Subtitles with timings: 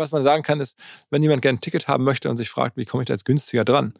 [0.00, 0.76] was man sagen kann, ist,
[1.10, 3.24] wenn jemand gerne ein Ticket haben möchte und sich fragt, wie komme ich da jetzt
[3.24, 3.94] günstiger dran,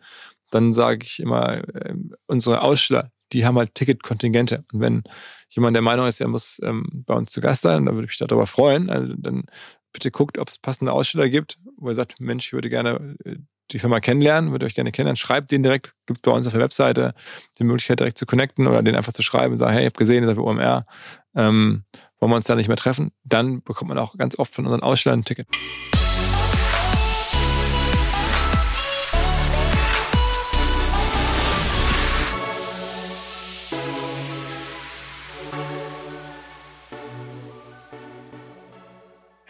[0.50, 1.94] dann sage ich immer, äh,
[2.26, 4.64] unsere Aussteller, die haben halt Ticketkontingente.
[4.72, 5.02] Und wenn
[5.50, 8.20] jemand der Meinung ist, er muss ähm, bei uns zu Gast sein, dann würde ich
[8.20, 8.90] mich darüber freuen.
[8.90, 9.44] Also dann
[9.92, 13.36] bitte guckt, ob es passende Aussteller gibt, wo er sagt, Mensch, ich würde gerne äh,
[13.72, 16.60] die Firma kennenlernen, würde euch gerne kennenlernen, schreibt den direkt, gibt bei uns auf der
[16.60, 17.14] Webseite
[17.58, 19.98] die Möglichkeit direkt zu connecten oder den einfach zu schreiben und sagen, hey, ich habe
[19.98, 20.86] gesehen, ihr seid bei OMR,
[21.34, 21.84] ähm,
[22.18, 23.12] wollen wir uns da nicht mehr treffen?
[23.24, 25.46] Dann bekommt man auch ganz oft von unseren Ausstellern ein Ticket.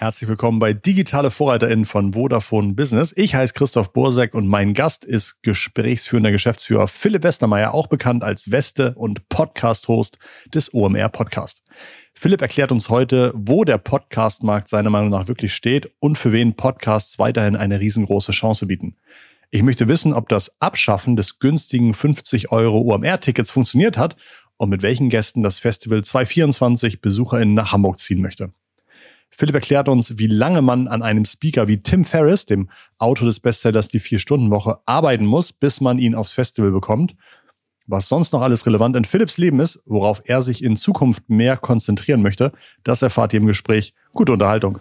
[0.00, 3.12] Herzlich willkommen bei Digitale VorreiterInnen von Vodafone Business.
[3.18, 8.50] Ich heiße Christoph Borsek und mein Gast ist gesprächsführender Geschäftsführer Philipp Westermeier, auch bekannt als
[8.50, 10.18] Weste und Podcast-Host
[10.54, 11.64] des OMR Podcast.
[12.14, 16.56] Philipp erklärt uns heute, wo der Podcast-Markt seiner Meinung nach wirklich steht und für wen
[16.56, 18.96] Podcasts weiterhin eine riesengroße Chance bieten.
[19.50, 24.16] Ich möchte wissen, ob das Abschaffen des günstigen 50 Euro OMR-Tickets funktioniert hat
[24.56, 28.54] und mit welchen Gästen das Festival 2024 BesucherInnen nach Hamburg ziehen möchte.
[29.36, 33.40] Philipp erklärt uns, wie lange man an einem Speaker wie Tim Ferriss, dem Autor des
[33.40, 37.14] Bestsellers Die Vier-Stunden-Woche, arbeiten muss, bis man ihn aufs Festival bekommt.
[37.86, 41.56] Was sonst noch alles relevant in Philipps Leben ist, worauf er sich in Zukunft mehr
[41.56, 42.52] konzentrieren möchte,
[42.84, 43.94] das erfahrt ihr im Gespräch.
[44.12, 44.78] Gute Unterhaltung.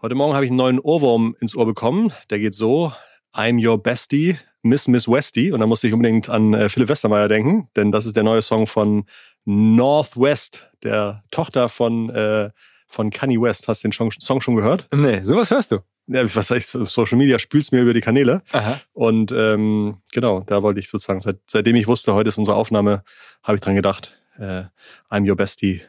[0.00, 2.12] Heute Morgen habe ich einen neuen Ohrwurm ins Ohr bekommen.
[2.30, 2.92] Der geht so:
[3.34, 5.52] I'm your bestie, Miss Miss Westie.
[5.52, 8.40] Und da musste ich unbedingt an äh, Philipp Westermeier denken, denn das ist der neue
[8.40, 9.04] Song von
[9.44, 12.50] Northwest, der Tochter von, äh,
[12.86, 13.68] von Kanye West.
[13.68, 14.86] Hast du den Song schon gehört?
[14.94, 15.80] Nee, sowas hörst du.
[16.06, 18.42] Ja, was sag ich, Social Media spült's mir über die Kanäle.
[18.50, 18.80] Aha.
[18.92, 23.04] Und ähm, genau, da wollte ich sozusagen, seit, seitdem ich wusste, heute ist unsere Aufnahme,
[23.44, 24.64] habe ich dran gedacht, äh,
[25.08, 25.82] I'm your bestie.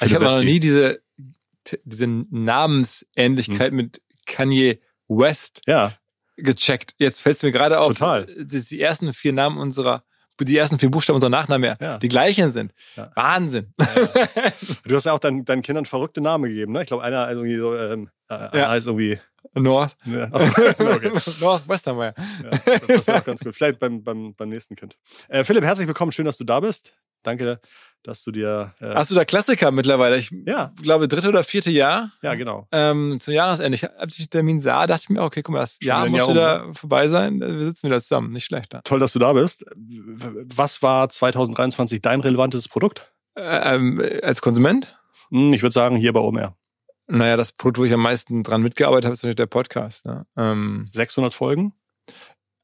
[0.00, 1.00] Ich habe noch nie diese,
[1.84, 3.76] diese Namensähnlichkeit hm.
[3.76, 5.92] mit Kanye West ja.
[6.36, 6.94] gecheckt.
[6.98, 8.26] Jetzt fällt es mir gerade auf, Total.
[8.26, 10.04] die ersten vier Namen unserer
[10.40, 12.72] die ersten vier Buchstaben unserer Nachnamen ja, die gleichen sind.
[12.96, 13.10] Ja.
[13.14, 13.72] Wahnsinn.
[13.78, 13.86] Ja,
[14.84, 16.82] du hast ja auch deinen, deinen Kindern verrückte Namen gegeben, ne?
[16.82, 19.20] Ich glaube, einer ist irgendwie so, ähm, äh, einer heißt irgendwie
[19.54, 19.96] North.
[20.04, 21.12] Ja, okay.
[21.40, 22.14] North Westermeier.
[22.42, 23.54] Ja, das, das wäre auch ganz gut.
[23.54, 24.96] Vielleicht beim, beim, beim nächsten Kind.
[25.28, 26.12] Äh, Philipp, herzlich willkommen.
[26.12, 26.94] Schön, dass du da bist.
[27.22, 27.60] Danke,
[28.02, 28.74] dass du dir.
[28.80, 30.18] Äh Hast du da Klassiker mittlerweile?
[30.18, 30.72] Ich ja.
[30.80, 32.10] glaube, dritte oder vierte Jahr.
[32.22, 32.66] Ja, genau.
[32.72, 33.74] Ähm, zum Jahresende.
[33.74, 36.08] Ich, als ich den Termin sah, dachte ich mir, okay, guck mal, das Schon Jahr
[36.08, 36.74] muss wieder um.
[36.74, 37.40] vorbei sein.
[37.40, 38.32] Wir sitzen wieder zusammen.
[38.32, 38.82] Nicht schlechter.
[38.84, 39.64] Toll, dass du da bist.
[40.54, 43.12] Was war 2023 dein relevantes Produkt?
[43.34, 44.94] Äh, ähm, als Konsument?
[45.30, 46.56] Hm, ich würde sagen, hier bei OMR.
[47.08, 50.06] Naja, das Produkt, wo ich am meisten dran mitgearbeitet habe, ist natürlich der Podcast.
[50.06, 50.26] Ne?
[50.36, 51.74] Ähm, 600 Folgen?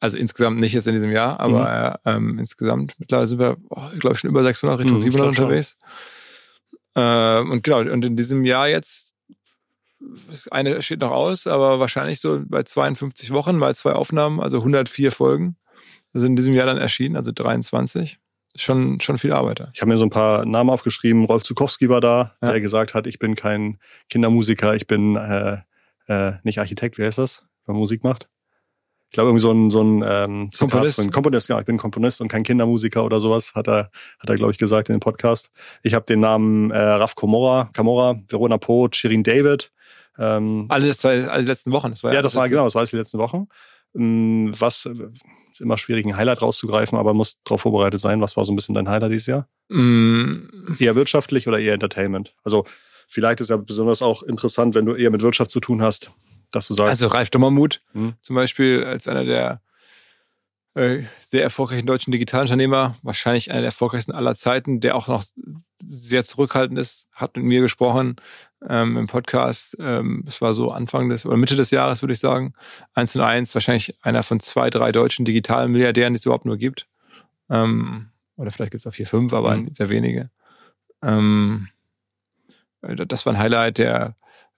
[0.00, 2.12] Also insgesamt nicht jetzt in diesem Jahr, aber mhm.
[2.12, 5.28] äh, ähm, insgesamt mittlerweile sind wir, oh, ich glaube, schon über 600, Richtung mhm, 700
[5.28, 5.76] unterwegs.
[6.94, 9.14] Äh, und genau, und in diesem Jahr jetzt,
[10.28, 14.58] das eine steht noch aus, aber wahrscheinlich so bei 52 Wochen mal zwei Aufnahmen, also
[14.58, 15.56] 104 Folgen
[16.12, 18.18] sind in diesem Jahr dann erschienen, also 23.
[18.56, 19.68] Schon, schon viel Arbeit.
[19.74, 21.24] Ich habe mir so ein paar Namen aufgeschrieben.
[21.24, 22.50] Rolf Zukowski war da, ja.
[22.50, 23.78] der gesagt hat, ich bin kein
[24.08, 25.58] Kindermusiker, ich bin äh,
[26.08, 28.28] äh, nicht Architekt, wie heißt das, wenn man Musik macht?
[29.10, 30.96] Ich glaube, irgendwie so ein, so ein ähm, Komponist.
[30.96, 34.36] Von, Komponist, ja, ich bin Komponist und kein Kindermusiker oder sowas, hat er, hat er,
[34.36, 35.50] glaube ich, gesagt in dem Podcast.
[35.82, 39.72] Ich habe den Namen äh, Raf Komora, Kamora, Verona Poth, Shirin David.
[40.18, 41.90] Ähm, alle, das war, alle letzten Wochen.
[41.92, 43.48] Das war ja, das war genau, das war die letzten Wochen.
[43.94, 48.20] Ähm, was ist immer schwierig, ein Highlight rauszugreifen, aber muss darauf vorbereitet sein.
[48.20, 49.48] Was war so ein bisschen dein Highlight dieses Jahr?
[49.68, 50.48] Mm.
[50.78, 52.34] Eher wirtschaftlich oder eher Entertainment?
[52.44, 52.66] Also
[53.08, 56.12] vielleicht ist ja besonders auch interessant, wenn du eher mit Wirtschaft zu tun hast,
[56.50, 56.90] dass du sagst.
[56.90, 58.14] Also Ralf Dommermuth hm.
[58.22, 59.60] zum Beispiel als einer der
[60.74, 65.24] äh, sehr erfolgreichen deutschen Digitalunternehmer, wahrscheinlich einer der erfolgreichsten aller Zeiten, der auch noch
[65.82, 68.16] sehr zurückhaltend ist, hat mit mir gesprochen
[68.68, 69.76] ähm, im Podcast.
[69.80, 72.52] Ähm, es war so Anfang des oder Mitte des Jahres, würde ich sagen.
[72.94, 76.58] Eins und eins, wahrscheinlich einer von zwei, drei deutschen digitalen Milliardären, die es überhaupt nur
[76.58, 76.86] gibt.
[77.50, 79.74] Ähm, oder vielleicht gibt es auch vier, fünf, aber mhm.
[79.74, 80.30] sehr wenige.
[81.02, 81.68] Ähm,
[82.82, 84.16] äh, das war ein Highlight, der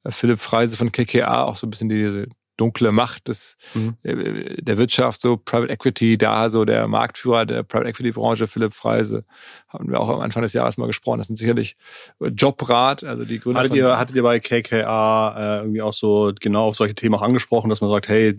[0.09, 2.27] Philipp Freise von KKA auch so ein bisschen diese
[2.61, 3.97] dunkle Macht des, mhm.
[4.03, 8.75] Äh, der Wirtschaft, so Private Equity, da so der Marktführer der Private Equity Branche, Philipp
[8.75, 9.25] Freise,
[9.69, 11.19] haben wir auch am Anfang des Jahres mal gesprochen.
[11.19, 11.77] Das sind sicherlich
[12.21, 13.61] Jobrat, also die Gründer.
[13.61, 17.23] Hattet ihr, hattet ihr bei KKA äh, irgendwie auch so genau auf solche Themen auch
[17.23, 18.37] angesprochen, dass man sagt, hey,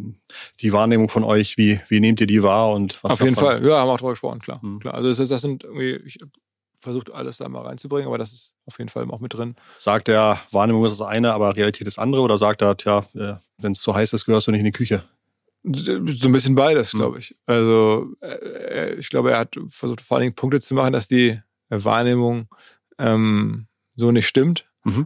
[0.59, 3.13] die Wahrnehmung von euch, wie, wie nehmt ihr die wahr und was?
[3.13, 4.59] Auf jeden Fall, ja, haben wir auch drüber gesprochen, klar.
[4.61, 4.79] Mhm.
[4.79, 4.93] klar.
[4.93, 6.19] Also das, das sind irgendwie, ich
[6.81, 9.55] versucht alles da mal reinzubringen, aber das ist auf jeden Fall auch mit drin.
[9.77, 13.35] Sagt er, Wahrnehmung ist das eine, aber Realität das andere oder sagt er, tja, äh,
[13.59, 15.03] wenn es zu heiß ist, gehörst du nicht in die Küche?
[15.63, 15.93] So
[16.27, 16.99] ein bisschen beides, hm.
[16.99, 17.35] glaube ich.
[17.45, 21.39] Also äh, ich glaube, er hat versucht vor allen Dingen Punkte zu machen, dass die
[21.69, 22.47] Wahrnehmung
[22.97, 24.67] ähm, so nicht stimmt.
[24.83, 25.05] Mhm.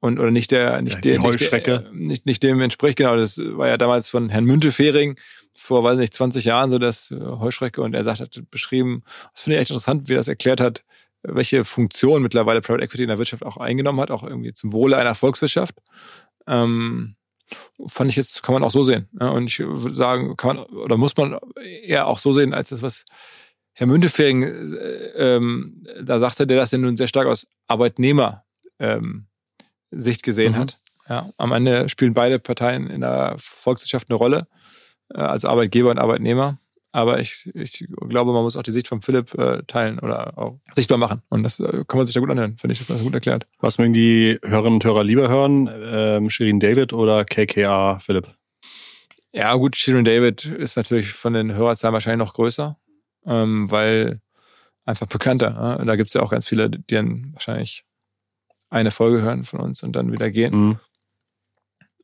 [0.00, 3.36] und oder nicht der nicht Ja, der nicht, der, nicht nicht dem entspricht genau das
[3.36, 5.18] war ja damals von Herrn Müntefering
[5.56, 9.02] vor weiß nicht 20 Jahren so das äh, Heuschrecke und er sagt hat beschrieben
[9.32, 10.84] das finde ich echt interessant wie er das erklärt hat
[11.22, 14.96] welche Funktion mittlerweile Private Equity in der Wirtschaft auch eingenommen hat auch irgendwie zum Wohle
[14.96, 15.74] einer Volkswirtschaft
[16.46, 17.16] ähm,
[17.86, 20.66] fand ich jetzt kann man auch so sehen ja, und ich würde sagen kann man
[20.66, 21.38] oder muss man
[21.82, 23.04] eher auch so sehen als das was
[23.72, 28.44] Herr Müntefering äh, ähm, da sagte der das ja nun sehr stark aus Arbeitnehmer
[28.78, 29.26] ähm,
[29.90, 30.56] Sicht gesehen Mhm.
[30.56, 30.78] hat.
[31.08, 34.46] Ja, am Ende spielen beide Parteien in der Volkswirtschaft eine Rolle,
[35.14, 36.58] äh, also Arbeitgeber und Arbeitnehmer.
[36.92, 40.58] Aber ich, ich glaube, man muss auch die Sicht von Philipp äh, teilen oder auch
[40.74, 41.22] sichtbar machen.
[41.28, 42.80] Und das äh, kann man sich da gut anhören, finde ich.
[42.80, 43.46] Das ist gut erklärt.
[43.60, 45.70] Was mögen die Hörerinnen und Hörer lieber hören?
[45.72, 48.34] Ähm, Shirin David oder KKA Philipp?
[49.32, 52.76] Ja, gut, Shirin David ist natürlich von den Hörerzahlen wahrscheinlich noch größer,
[53.24, 54.20] ähm, weil
[54.84, 55.78] einfach bekannter.
[55.78, 57.84] Und da gibt's ja auch ganz viele, die dann wahrscheinlich
[58.68, 60.54] eine Folge hören von uns und dann wieder gehen.
[60.54, 60.78] Mhm.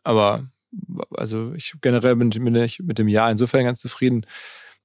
[0.04, 0.46] Aber
[1.16, 4.26] also ich generell bin, bin ich mit dem Jahr insofern ganz zufrieden,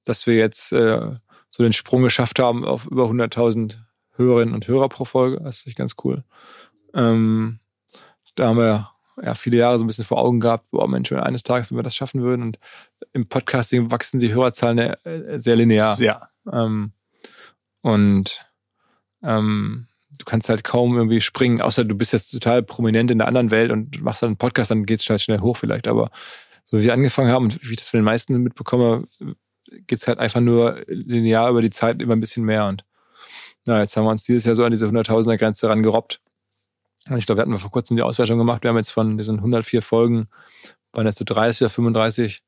[0.04, 1.10] dass wir jetzt äh,
[1.50, 3.76] so den Sprung geschafft haben auf über 100.000
[4.14, 5.40] Hörerinnen und Hörer pro Folge.
[5.42, 6.24] Das ist echt ganz cool.
[6.94, 7.60] Ähm,
[8.34, 8.90] da haben wir
[9.22, 11.78] ja viele Jahre so ein bisschen vor Augen gehabt, boah Mensch, wenn eines Tages wenn
[11.78, 12.58] wir das schaffen würden und
[13.12, 16.00] im Podcasting wachsen die Hörerzahlen äh, sehr linear.
[16.00, 16.30] Ja.
[16.50, 16.92] Ähm,
[17.82, 18.50] und
[19.22, 19.86] ähm,
[20.18, 23.50] du kannst halt kaum irgendwie springen, außer du bist jetzt total prominent in der anderen
[23.50, 25.88] Welt und machst dann einen Podcast, dann geht's halt schnell hoch vielleicht.
[25.88, 26.10] Aber
[26.64, 29.06] so wie wir angefangen haben und wie ich das von den meisten mitbekomme,
[29.86, 32.66] geht's halt einfach nur linear über die Zeit immer ein bisschen mehr.
[32.66, 32.84] Und
[33.64, 36.20] na, jetzt haben wir uns dieses Jahr so an diese 100.000er Grenze rangerobbt.
[37.08, 38.62] Und ich glaube, wir hatten vor kurzem die Auswertung gemacht.
[38.62, 40.28] Wir haben jetzt von diesen 104 Folgen,
[40.92, 42.42] waren jetzt so 30 oder 35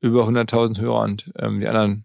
[0.00, 2.04] über 100.000 Hörer und ähm, die anderen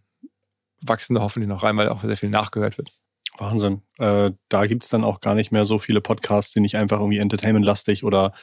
[0.82, 2.92] wachsen da hoffentlich noch rein, weil auch sehr viel nachgehört wird.
[3.38, 3.82] Wahnsinn.
[3.98, 7.18] Äh, da gibt's dann auch gar nicht mehr so viele Podcasts, die nicht einfach irgendwie
[7.18, 8.34] entertainmentlastig oder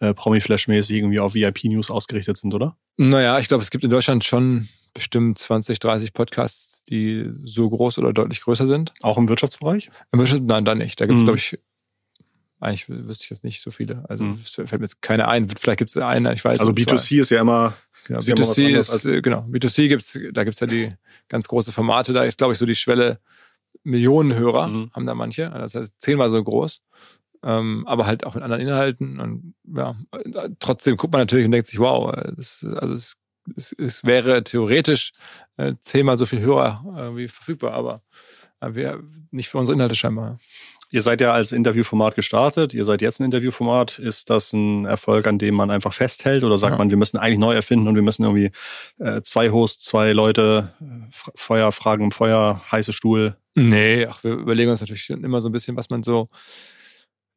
[0.00, 2.76] äh, Promi-Flash-mäßig irgendwie auf VIP-News ausgerichtet sind, oder?
[2.96, 7.98] Naja, ich glaube, es gibt in Deutschland schon bestimmt 20, 30 Podcasts, die so groß
[7.98, 8.92] oder deutlich größer sind.
[9.02, 9.90] Auch im Wirtschaftsbereich?
[10.12, 11.00] Im Wirtschaft, nein, da nicht.
[11.00, 11.26] Da gibt es, Mhm.
[11.26, 11.58] glaube ich,
[12.58, 14.04] eigentlich wü- wüsste ich jetzt nicht so viele.
[14.08, 14.36] Also Mhm.
[14.38, 15.48] fällt mir jetzt keine ein.
[15.48, 16.96] Vielleicht gibt es einen, ich weiß Also nicht, zwei.
[16.96, 17.74] B2C ist ja immer,
[18.06, 20.66] Genau, ist ja mal was B2C anderes ist, äh, genau, B2C gibt's, da gibt's ja
[20.66, 20.92] die
[21.28, 23.20] ganz große Formate, da ist, glaube ich, so die Schwelle
[23.82, 24.90] Millionen Hörer, Mhm.
[24.94, 26.82] haben da manche, also das heißt zehnmal so groß,
[27.42, 31.52] ähm, aber halt auch mit anderen Inhalten und ja, äh, trotzdem guckt man natürlich und
[31.52, 33.16] denkt sich, wow, äh, das ist, also es,
[33.56, 35.12] es, es wäre theoretisch
[35.56, 38.02] äh, zehnmal so viel Hörer irgendwie verfügbar, aber
[38.60, 40.38] äh, wir, nicht für unsere Inhalte scheinbar.
[40.90, 43.98] Ihr seid ja als Interviewformat gestartet, ihr seid jetzt ein Interviewformat.
[43.98, 46.78] Ist das ein Erfolg, an dem man einfach festhält oder sagt Ja.
[46.78, 48.50] man, wir müssen eigentlich neu erfinden und wir müssen irgendwie
[48.98, 50.84] äh, zwei Hosts, zwei Leute, äh,
[51.34, 53.36] Feuer, Fragen im Feuer, heiße Stuhl?
[53.54, 56.28] Nee, ach, wir überlegen uns natürlich immer so ein bisschen, was man so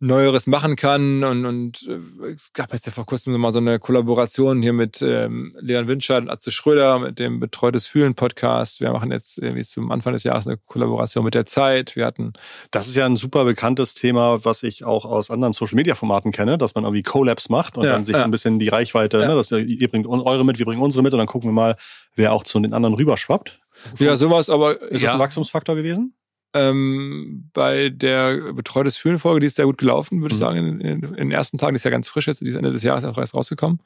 [0.03, 1.23] Neueres machen kann.
[1.23, 5.01] Und, und äh, es gab jetzt ja vor kurzem mal so eine Kollaboration hier mit
[5.01, 8.81] ähm, Leon Winscheid und Atze Schröder mit dem Betreutes Fühlen Podcast.
[8.81, 11.95] Wir machen jetzt irgendwie zum Anfang des Jahres eine Kollaboration mit der Zeit.
[11.95, 12.33] Wir hatten
[12.71, 16.75] Das ist ja ein super bekanntes Thema, was ich auch aus anderen Social-Media-Formaten kenne, dass
[16.75, 18.19] man irgendwie Collabs macht und Ja, dann sich ja.
[18.19, 19.27] so ein bisschen die Reichweite, Ja.
[19.29, 21.77] ne, dass ihr, bringt eure mit, wir bringen unsere mit und dann gucken wir mal,
[22.15, 23.59] wer auch zu den anderen rüberschwappt.
[23.99, 26.13] ja sowas, aber Ist das ja, ein Wachstumsfaktor gewesen?
[26.53, 30.43] Ähm, bei der Betreutes Fühlen Folge, die ist sehr gut gelaufen, würde ich Mhm.
[30.45, 32.55] sagen, in, in, in den ersten Tagen, die ist ja ganz frisch jetzt, die ist
[32.55, 33.79] Ende des Jahres auch erst rausgekommen.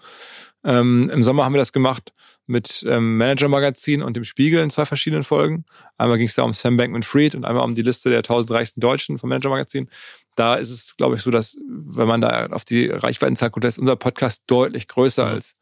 [0.63, 2.11] Ähm, Im Sommer haben wir das gemacht
[2.45, 5.65] mit ähm, Manager Magazin und dem Spiegel in zwei verschiedenen Folgen.
[5.97, 8.79] Einmal ging es da um Sam Bankman-Fried und einmal um die Liste der 1000 reichsten
[8.81, 9.89] Deutschen vom Manager Magazin.
[10.35, 13.77] Da ist es, glaube ich, so, dass, wenn man da auf die Reichweitenzahl guckt, ist
[13.79, 15.31] unser Podcast deutlich größer Mhm.
[15.31, 15.55] als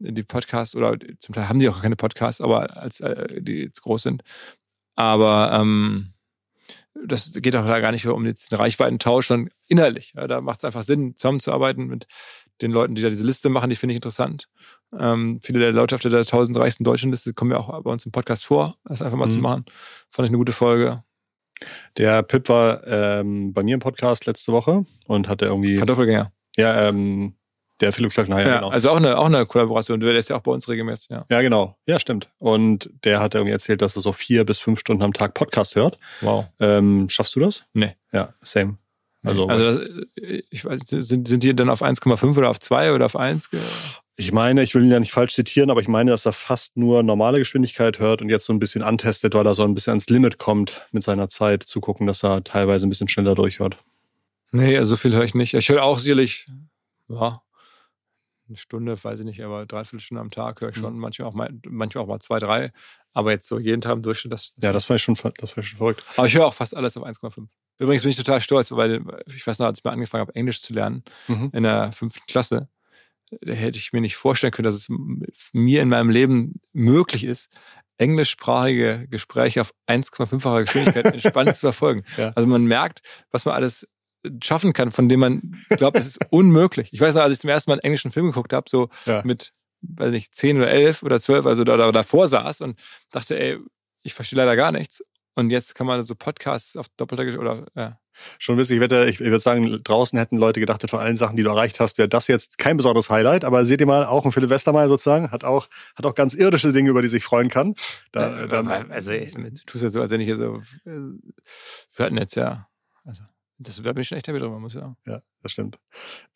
[0.00, 3.82] die Podcasts oder zum Teil haben die auch keine Podcasts, aber als äh, die jetzt
[3.82, 4.22] groß sind.
[4.96, 6.13] Aber ähm,
[7.06, 10.12] das geht auch da gar nicht um jetzt den Reichweitentausch, sondern inhaltlich.
[10.16, 12.06] Ja, da macht es einfach Sinn, zusammenzuarbeiten mit
[12.62, 14.48] den Leuten, die da diese Liste machen, die finde ich interessant.
[14.98, 18.06] Ähm, viele der Leute auf der 1000 reichsten deutschen Liste kommen ja auch bei uns
[18.06, 19.30] im Podcast vor, das einfach mal Mhm.
[19.32, 19.64] zu machen.
[20.08, 21.02] Fand ich eine gute Folge.
[21.96, 26.32] Der Pip war ähm, bei mir im Podcast letzte Woche und hatte irgendwie, Kartoffelgänger.
[26.56, 27.34] ja, ähm,
[27.84, 28.70] der Philipp Klöckner, ja, Ja, genau.
[28.70, 30.00] also auch eine, auch eine Kollaboration.
[30.00, 31.24] Der ist ja auch bei uns regelmäßig, ja.
[31.30, 31.76] Ja, genau.
[31.86, 32.30] Ja, stimmt.
[32.38, 35.76] Und der hat irgendwie erzählt, dass er so vier bis fünf Stunden am Tag Podcast
[35.76, 35.98] hört.
[36.20, 36.46] Wow.
[36.60, 37.64] Ähm, schaffst du das?
[37.72, 37.92] Nee.
[38.12, 38.78] Ja, same.
[39.24, 40.04] Also, Also, also das,
[40.50, 43.48] ich weiß, sind, sind die dann auf 1,5 oder auf 2 oder auf 1?
[44.16, 46.76] ich meine, ich will ihn ja nicht falsch zitieren, aber ich meine, dass er fast
[46.76, 49.92] nur normale Geschwindigkeit hört und jetzt so ein bisschen antestet, weil er so ein bisschen
[49.92, 53.76] ans Limit kommt mit seiner Zeit, zu gucken, dass er teilweise ein bisschen schneller durchhört.
[54.52, 55.54] Nee, also so viel höre ich nicht.
[55.54, 56.46] Ich höre auch sicherlich,
[57.08, 57.42] ja,
[58.48, 61.00] eine Stunde, weiß ich nicht, aber dreiviertel Stunde am Tag höre ich schon, mhm.
[61.00, 62.72] manchmal, auch mal, manchmal auch mal zwei, drei.
[63.12, 65.62] Aber jetzt so jeden Tag im Durchschnitt, das, das Ja, das war schon, das war
[65.62, 66.02] schon verrückt.
[66.16, 67.46] Aber ich höre auch fast alles auf 1,5.
[67.78, 70.62] Übrigens bin ich total stolz, weil ich weiß noch, als ich mal angefangen habe, Englisch
[70.62, 71.50] zu lernen, mhm.
[71.52, 72.68] in der fünften Klasse,
[73.40, 74.88] da hätte ich mir nicht vorstellen können, dass es
[75.52, 77.50] mir in meinem Leben möglich ist,
[77.96, 82.04] englischsprachige Gespräche auf 1,5-facher Geschwindigkeit entspannt zu verfolgen.
[82.16, 82.32] Ja.
[82.34, 83.86] Also man merkt, was man alles
[84.42, 86.88] schaffen kann, von dem man glaubt, es ist unmöglich.
[86.92, 89.22] Ich weiß noch, als ich zum ersten Mal einen englischen Film geguckt habe, so ja.
[89.24, 89.52] mit,
[89.82, 92.78] weiß nicht, zehn oder elf oder zwölf, also da, da davor saß und
[93.10, 93.58] dachte, ey,
[94.02, 95.02] ich verstehe leider gar nichts.
[95.34, 97.98] Und jetzt kann man so Podcasts auf doppelter oder ja.
[98.38, 101.42] Schon witzig, ich würde, ich würde sagen, draußen hätten Leute gedacht, von allen Sachen, die
[101.42, 103.44] du erreicht hast, wäre das jetzt kein besonderes Highlight.
[103.44, 106.72] Aber seht ihr mal, auch ein Philipp Westermeier sozusagen hat auch, hat auch ganz irdische
[106.72, 107.74] Dinge, über die sich freuen kann.
[108.12, 112.16] Da, da, also, ich, du tust ja so, als wenn ich jetzt so, wir hatten
[112.16, 112.68] jetzt ja,
[113.04, 113.22] also
[113.58, 114.96] das wäre echt happy drüber, muss ich sagen.
[115.06, 115.78] Ja, das stimmt.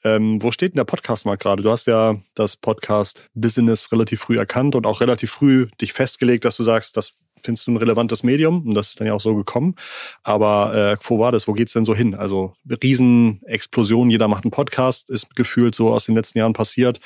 [0.04, 1.62] Ähm, wo steht denn der Podcast mal gerade?
[1.62, 6.56] Du hast ja das Podcast-Business relativ früh erkannt und auch relativ früh dich festgelegt, dass
[6.56, 9.34] du sagst, das findest du ein relevantes Medium und das ist dann ja auch so
[9.34, 9.74] gekommen.
[10.22, 11.48] Aber äh, wo war das?
[11.48, 12.14] Wo geht's denn so hin?
[12.14, 17.00] Also Riesenexplosion, jeder macht einen Podcast, ist gefühlt so aus den letzten Jahren passiert.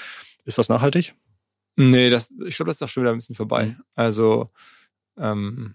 [0.44, 1.14] Ist das nachhaltig?
[1.76, 3.66] Nee, das, ich glaube, das ist auch schon wieder ein bisschen vorbei.
[3.66, 3.82] Mhm.
[3.94, 4.50] Also
[5.16, 5.74] ähm,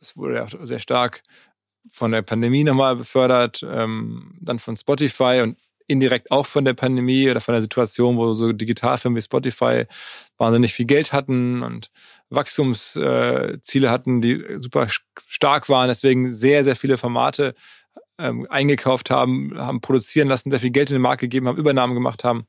[0.00, 1.22] es wurde ja auch sehr stark
[1.92, 5.56] von der Pandemie nochmal befördert, ähm, dann von Spotify und
[5.86, 9.84] indirekt auch von der Pandemie oder von der Situation, wo so Digitalfirmen wie Spotify
[10.38, 11.90] wahnsinnig viel Geld hatten und
[12.30, 14.86] Wachstumsziele äh, hatten, die super
[15.26, 17.54] stark waren, deswegen sehr, sehr viele Formate
[18.18, 21.94] ähm, eingekauft haben, haben produzieren lassen, sehr viel Geld in den Markt gegeben haben, Übernahmen
[21.94, 22.46] gemacht haben.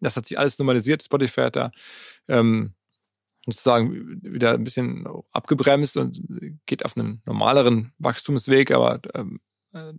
[0.00, 1.02] Das hat sich alles normalisiert.
[1.02, 1.70] Spotify hat da
[2.28, 2.72] ähm,
[3.52, 6.20] sozusagen wieder ein bisschen abgebremst und
[6.66, 9.40] geht auf einen normaleren Wachstumsweg, aber ähm,
[9.72, 9.92] äh,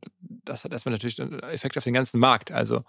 [0.45, 2.51] das hat erstmal natürlich einen Effekt auf den ganzen Markt.
[2.51, 2.83] Also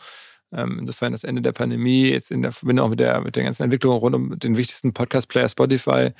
[0.53, 3.45] ähm, insofern das Ende der Pandemie, jetzt in der Verbindung auch mit der, mit der
[3.45, 6.11] ganzen Entwicklung rund um den wichtigsten Podcast-Player Spotify,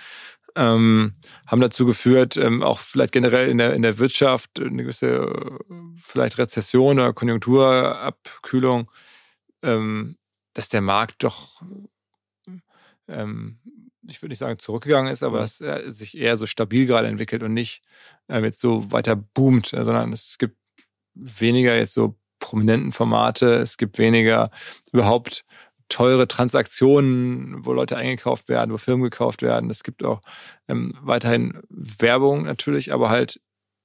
[0.57, 1.15] ähm,
[1.47, 5.59] haben dazu geführt, ähm, auch vielleicht generell in der, in der Wirtschaft eine gewisse
[5.97, 8.91] vielleicht Rezession oder Konjunkturabkühlung,
[9.63, 10.17] ähm,
[10.55, 11.63] dass der Markt doch
[13.09, 13.59] ähm,
[14.09, 15.43] ich würde nicht sagen zurückgegangen ist, aber mhm.
[15.43, 17.83] dass er sich eher so stabil gerade entwickelt und nicht
[18.29, 20.57] äh, jetzt so weiter boomt, sondern es gibt
[21.15, 24.51] weniger jetzt so prominenten Formate, es gibt weniger
[24.93, 25.45] überhaupt
[25.89, 29.71] teure Transaktionen, wo Leute eingekauft werden, wo Firmen gekauft werden.
[29.71, 30.23] Es gibt auch
[30.69, 33.41] ähm, weiterhin Werbung natürlich, aber halt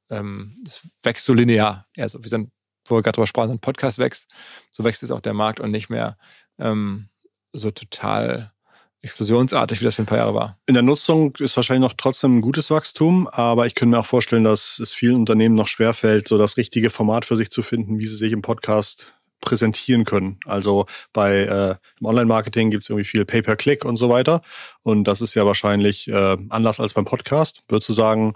[0.10, 1.88] ähm, es wächst so linear.
[1.96, 2.52] Ja, so wie so ein,
[2.86, 4.32] wo wir gerade drüber sprachen, so ein Podcast wächst,
[4.72, 6.18] so wächst es auch der Markt und nicht mehr
[6.60, 7.10] ähm,
[7.54, 8.54] so total
[9.02, 10.58] explosionsartig, wie das für ein paar Jahre war.
[10.66, 14.06] In der Nutzung ist wahrscheinlich noch trotzdem ein gutes Wachstum, aber ich könnte mir auch
[14.06, 18.00] vorstellen, dass es vielen Unternehmen noch schwerfällt, so das richtige Format für sich zu finden,
[18.00, 20.40] wie sie sich im Podcast präsentieren können.
[20.46, 24.42] Also bei äh, im Online-Marketing gibt es irgendwie viel Pay-per-Click und so weiter.
[24.82, 27.64] Und das ist ja wahrscheinlich äh, anders als beim Podcast.
[27.70, 28.34] Würdest du sagen,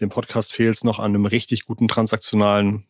[0.00, 2.86] dem Podcast fehlt es noch an einem richtig guten transaktionalen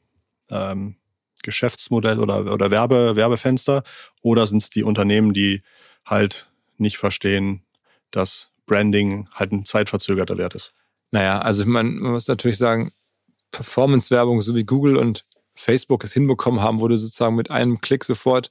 [0.50, 0.96] ähm,
[1.42, 3.84] Geschäftsmodell oder, oder Werbe, Werbefenster?
[4.20, 5.62] Oder sind es die Unternehmen, die
[6.04, 6.49] halt
[6.80, 7.62] nicht verstehen,
[8.10, 10.72] dass Branding halt ein zeitverzögerter Wert ist.
[11.10, 12.92] Naja, also man, man muss natürlich sagen,
[13.50, 18.04] Performance-Werbung, so wie Google und Facebook es hinbekommen haben, wo du sozusagen mit einem Klick
[18.04, 18.50] sofort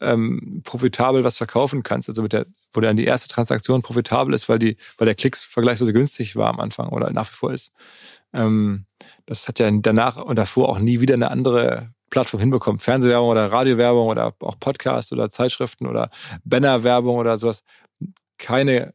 [0.00, 2.08] ähm, profitabel was verkaufen kannst.
[2.08, 5.42] Also mit der, wo dann die erste Transaktion profitabel ist, weil die, weil der Klicks
[5.42, 7.72] vergleichsweise günstig war am Anfang oder nach wie vor ist.
[8.32, 8.86] Ähm,
[9.26, 12.80] das hat ja danach und davor auch nie wieder eine andere Plattform hinbekommen.
[12.80, 16.10] Fernsehwerbung oder Radiowerbung oder auch Podcast oder Zeitschriften oder
[16.44, 17.62] Bannerwerbung oder sowas.
[18.38, 18.94] Keine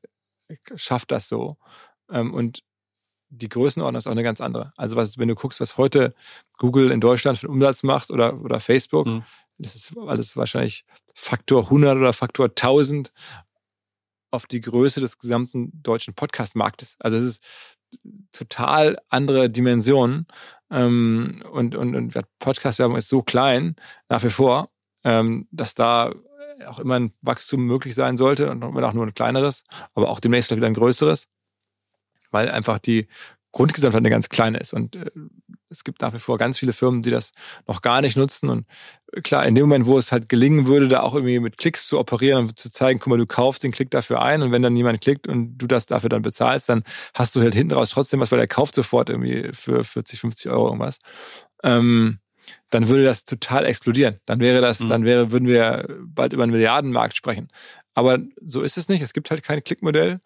[0.75, 1.57] schafft das so.
[2.09, 2.63] Ähm, und
[3.29, 4.71] die Größenordnung ist auch eine ganz andere.
[4.77, 6.13] Also was, wenn du guckst, was heute
[6.57, 9.23] Google in Deutschland für einen Umsatz macht oder, oder Facebook, mhm.
[9.57, 13.11] das ist alles wahrscheinlich Faktor 100 oder Faktor 1000
[14.31, 16.95] auf die Größe des gesamten deutschen Podcast-Marktes.
[16.99, 17.43] Also es ist
[18.31, 20.27] total andere Dimensionen.
[20.75, 23.77] Ähm, und, und, und Podcast-Werbung ist so klein,
[24.09, 24.69] nach wie vor,
[25.05, 26.11] ähm, dass da
[26.67, 29.63] auch immer ein Wachstum möglich sein sollte und auch nur ein kleineres,
[29.93, 31.27] aber auch demnächst wieder ein größeres,
[32.31, 33.07] weil einfach die
[33.53, 34.73] Grundgesamtheit eine ganz kleine ist.
[34.73, 35.09] Und äh,
[35.69, 37.31] es gibt nach wie vor ganz viele Firmen, die das
[37.67, 38.49] noch gar nicht nutzen.
[38.49, 38.65] Und
[39.11, 41.87] äh, klar, in dem Moment, wo es halt gelingen würde, da auch irgendwie mit Klicks
[41.87, 44.61] zu operieren und zu zeigen, guck mal, du kaufst den Klick dafür ein und wenn
[44.61, 47.89] dann jemand klickt und du das dafür dann bezahlst, dann hast du halt hinten raus
[47.91, 50.99] trotzdem was, weil der kauft sofort irgendwie für 40, 50 Euro irgendwas.
[51.63, 52.19] Ähm,
[52.69, 54.19] dann würde das total explodieren.
[54.25, 54.89] Dann wäre das, mhm.
[54.89, 57.49] dann wäre, würden wir bald über einen Milliardenmarkt sprechen.
[57.93, 59.01] Aber so ist es nicht.
[59.01, 60.19] Es gibt halt kein Klickmodell.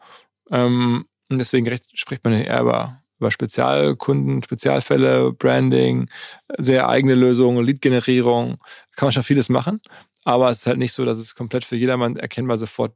[0.52, 6.10] Ähm, und deswegen spricht man eher über über Spezialkunden, Spezialfälle, Branding,
[6.58, 8.58] sehr eigene Lösungen, Lead-Generierung,
[8.96, 9.82] kann man schon vieles machen.
[10.24, 12.94] Aber es ist halt nicht so, dass es komplett für jedermann erkennbar sofort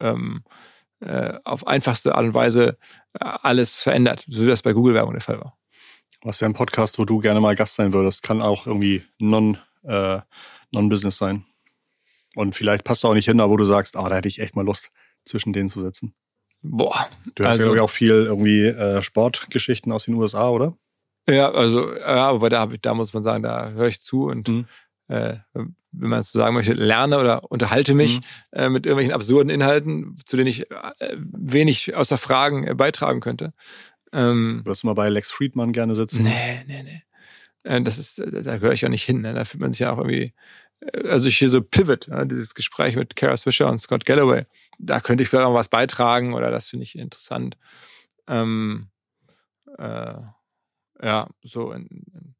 [0.00, 0.44] ähm,
[1.00, 2.78] äh, auf einfachste Art und Weise
[3.14, 5.56] äh, alles verändert, so wie das bei Google-Werbung der Fall war.
[6.22, 8.22] Was wäre ein Podcast, wo du gerne mal Gast sein würdest?
[8.22, 10.20] Kann auch irgendwie non, äh,
[10.72, 11.44] non-Business sein.
[12.34, 14.40] Und vielleicht passt du auch nicht hin, aber wo du sagst, ah, da hätte ich
[14.40, 14.90] echt mal Lust,
[15.24, 16.14] zwischen denen zu sitzen.
[16.66, 17.06] Boah.
[17.34, 20.76] Du hast also, ja auch viel irgendwie äh, Sportgeschichten aus den USA, oder?
[21.28, 24.48] Ja, also, ja, aber da, ich, da muss man sagen, da höre ich zu und
[24.48, 24.66] mhm.
[25.08, 28.24] äh, wenn man es so sagen möchte, lerne oder unterhalte mich mhm.
[28.52, 33.52] äh, mit irgendwelchen absurden Inhalten, zu denen ich äh, wenig außer Fragen äh, beitragen könnte.
[34.12, 36.22] Ähm, Würdest du mal bei Lex Friedman gerne sitzen?
[36.22, 37.02] Nee, nee, nee.
[37.62, 39.20] Äh, das ist, da gehöre ich ja nicht hin.
[39.20, 39.34] Ne?
[39.34, 40.32] Da fühlt man sich ja auch irgendwie
[41.08, 44.44] also ich hier so Pivot, ja, dieses Gespräch mit Kara Swisher und Scott Galloway,
[44.78, 47.56] da könnte ich vielleicht auch was beitragen oder das finde ich interessant.
[48.26, 48.88] Ähm,
[49.78, 50.14] äh,
[51.02, 52.34] ja, so in, in,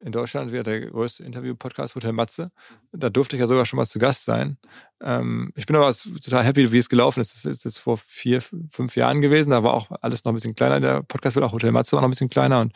[0.00, 2.52] in Deutschland wäre der größte Interview-Podcast Hotel Matze.
[2.92, 4.58] Da durfte ich ja sogar schon mal zu Gast sein.
[5.00, 7.34] Ähm, ich bin aber total happy, wie es gelaufen ist.
[7.34, 9.50] Das ist jetzt vor vier, fünf Jahren gewesen.
[9.50, 10.80] Da war auch alles noch ein bisschen kleiner.
[10.80, 12.72] Der Podcast wird auch Hotel Matze war noch ein bisschen kleiner und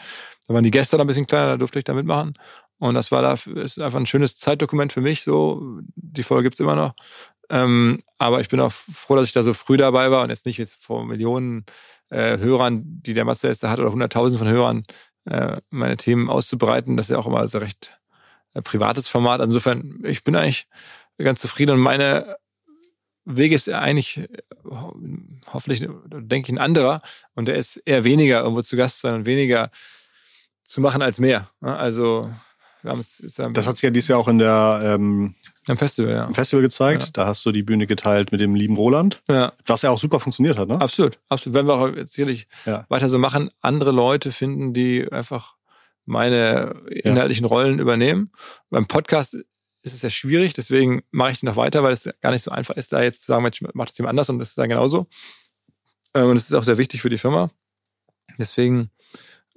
[0.48, 1.48] da waren die Gäste noch ein bisschen kleiner.
[1.48, 2.34] Da durfte ich da mitmachen.
[2.82, 5.22] Und das war da ist einfach ein schönes Zeitdokument für mich.
[5.22, 6.94] So, die Folge gibt's immer noch.
[7.48, 10.46] Ähm, aber ich bin auch froh, dass ich da so früh dabei war und jetzt
[10.46, 11.64] nicht jetzt vor Millionen
[12.10, 14.82] äh, Hörern, die der Matze jetzt da hat, oder hunderttausend von Hörern,
[15.26, 16.96] äh, meine Themen auszubreiten.
[16.96, 18.00] Das ist ja auch immer so recht
[18.54, 19.40] äh, privates Format.
[19.40, 20.66] Insofern, ich bin eigentlich
[21.18, 22.36] ganz zufrieden und meine
[23.24, 24.26] Weg ist eigentlich äh,
[25.52, 27.00] hoffentlich, denke ich, ein anderer.
[27.36, 29.70] Und der ist eher weniger irgendwo zu Gast und weniger
[30.64, 31.48] zu machen als mehr.
[31.60, 32.40] Also es, ähm,
[32.82, 35.34] das hat sich ja dieses Jahr auch in der ähm,
[35.68, 36.24] im Festival, ja.
[36.24, 37.04] Im Festival gezeigt.
[37.04, 37.08] Ja.
[37.12, 39.22] Da hast du die Bühne geteilt mit dem lieben Roland.
[39.28, 39.52] Ja.
[39.66, 40.80] Was ja auch super funktioniert hat, ne?
[40.80, 41.54] Absolut, absolut.
[41.54, 42.84] Wenn wir auch jetzt sicherlich ja.
[42.88, 45.54] weiter so machen, andere Leute finden, die einfach
[46.04, 47.48] meine inhaltlichen ja.
[47.48, 48.32] Rollen übernehmen.
[48.70, 49.34] Beim Podcast
[49.82, 52.50] ist es ja schwierig, deswegen mache ich den noch weiter, weil es gar nicht so
[52.50, 54.68] einfach ist, da jetzt zu sagen, Mensch, macht das jemand anders und das ist dann
[54.68, 55.06] genauso.
[56.14, 57.50] Ähm, und es ist auch sehr wichtig für die Firma.
[58.38, 58.90] Deswegen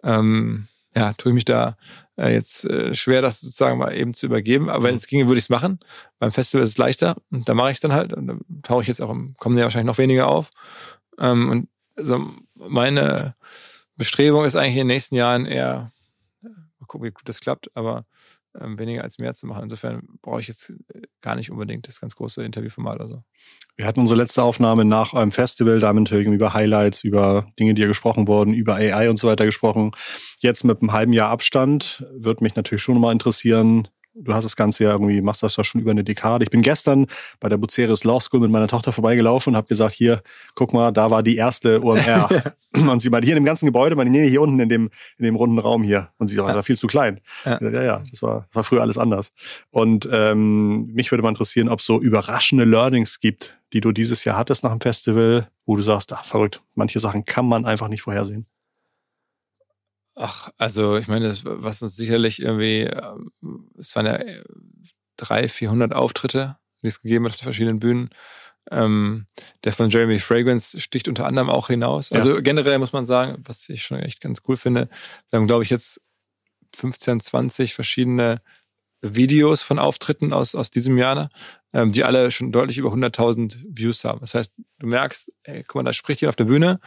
[0.03, 1.77] ähm, ja, tue ich mich da
[2.17, 4.69] äh, jetzt äh, schwer, das sozusagen mal eben zu übergeben.
[4.69, 4.97] Aber wenn mhm.
[4.97, 5.79] es ginge, würde ich es machen.
[6.19, 8.13] Beim Festival ist es leichter und da mache ich dann halt.
[8.13, 10.49] Und da tauche ich jetzt auch im kommenden Jahr wahrscheinlich noch weniger auf.
[11.19, 13.35] Ähm, und also meine
[13.97, 15.91] Bestrebung ist eigentlich in den nächsten Jahren eher,
[16.41, 18.05] mal gucken, wie gut das klappt, aber
[18.59, 19.63] weniger als mehr zu machen.
[19.63, 23.23] Insofern brauche ich jetzt äh, gar nicht unbedingt das ganz große Interviewformat oder so.
[23.75, 27.73] Wir hatten unsere letzte Aufnahme nach einem Festival, da haben wir über Highlights, über Dinge,
[27.73, 29.91] die hier gesprochen wurden, über AI und so weiter gesprochen.
[30.39, 34.55] Jetzt mit einem halben Jahr Abstand würde mich natürlich schon mal interessieren, du hast das
[34.55, 36.43] Ganze ja irgendwie, machst das ja schon über eine Dekade.
[36.43, 37.07] Ich bin gestern
[37.39, 40.23] bei der Bucerius Law School mit meiner Tochter vorbeigelaufen und habe gesagt, hier,
[40.55, 42.29] guck mal, da war die erste OMR.
[42.73, 45.25] und sie meinte, hier in dem ganzen Gebäude, meine, nee, hier unten in dem, in
[45.25, 46.09] dem runden Raum hier.
[46.17, 47.19] Und sie sagt, das war viel zu klein.
[47.43, 49.31] Ja, ja, ja das, war, das war früher alles anders.
[49.69, 54.23] Und ähm, mich würde mal interessieren, ob es so überraschende Learnings gibt, die du dieses
[54.23, 57.89] Jahr hattest nach dem Festival, wo du sagst, ach, verrückt, manche Sachen kann man einfach
[57.89, 58.45] nicht vorhersehen.
[60.15, 63.31] Ach, also ich meine, das, was uns sicherlich irgendwie, ähm,
[63.77, 64.43] es waren ja äh,
[65.17, 68.09] drei, vierhundert Auftritte, die es gegeben hat auf verschiedenen Bühnen.
[68.71, 69.27] Ähm,
[69.63, 72.11] der von Jeremy Fragrance sticht unter anderem auch hinaus.
[72.11, 72.41] Also ja.
[72.41, 74.89] generell muss man sagen, was ich schon echt ganz cool finde,
[75.29, 76.01] wir haben, glaube ich, jetzt
[76.75, 78.41] 15, 20 verschiedene
[79.01, 81.29] Videos von Auftritten aus, aus diesem Jahr, ne,
[81.73, 84.19] ähm, die alle schon deutlich über 100.000 Views haben.
[84.21, 86.79] Das heißt, du merkst, ey, guck mal, da spricht jemand auf der Bühne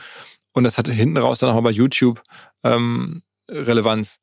[0.53, 2.23] und das hatte hinten raus dann auch mal bei YouTube
[2.65, 4.21] ähm, Relevanz.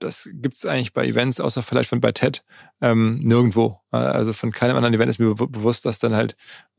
[0.00, 2.44] Das gibt's eigentlich bei Events, außer vielleicht von bei TED,
[2.80, 3.80] ähm, nirgendwo.
[3.90, 6.36] Also von keinem anderen Event ist mir be bewusst, dass dann halt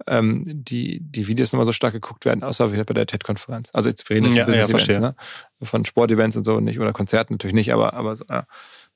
[0.07, 3.71] ähm, die, die Videos nochmal so stark geguckt werden, außer bei der TED-Konferenz.
[3.73, 5.15] Also jetzt wir reden jetzt ja, Business ja, Events, ne?
[5.63, 8.45] Von Sportevents und so nicht, oder Konzerten natürlich nicht, aber, aber so, ja.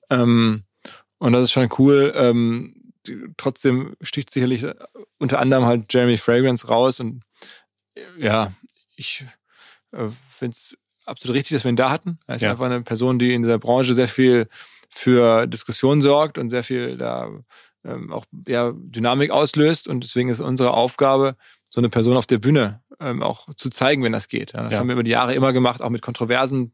[0.09, 0.63] Ähm,
[1.17, 2.13] und das ist schon cool.
[2.15, 2.93] Ähm,
[3.37, 4.65] trotzdem sticht sicherlich
[5.19, 7.23] unter anderem halt Jeremy Fragrance raus und
[8.17, 8.51] ja,
[8.95, 9.25] ich
[9.93, 12.19] äh, finde es absolut richtig, dass wir ihn da hatten.
[12.27, 12.51] Er ist ja.
[12.51, 14.47] einfach eine Person, die in dieser Branche sehr viel
[14.89, 17.29] für Diskussion sorgt und sehr viel da
[17.83, 19.87] ähm, auch ja, Dynamik auslöst.
[19.87, 21.35] Und deswegen ist unsere Aufgabe,
[21.69, 24.53] so eine Person auf der Bühne ähm, auch zu zeigen, wenn das geht.
[24.53, 24.79] Ja, das ja.
[24.79, 26.73] haben wir über die Jahre immer gemacht, auch mit kontroversen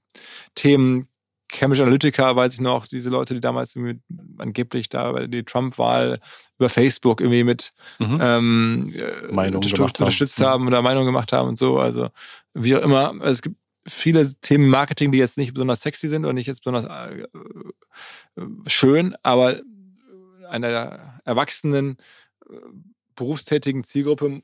[0.56, 1.08] Themen.
[1.50, 4.00] Cambridge Analytica, weiß ich noch, diese Leute, die damals mit,
[4.38, 6.20] angeblich da bei der Trump-Wahl
[6.58, 8.20] über Facebook irgendwie mit mhm.
[8.22, 11.80] ähm, äh, Meinung unterstützt haben, haben oder Meinung gemacht haben und so.
[11.80, 12.10] Also
[12.54, 13.58] wie auch immer, also es gibt
[13.88, 17.28] viele Themen Marketing, die jetzt nicht besonders sexy sind oder nicht jetzt besonders äh,
[18.68, 19.60] schön, aber
[20.48, 21.98] einer erwachsenen,
[22.50, 22.56] äh,
[23.16, 24.44] berufstätigen Zielgruppe,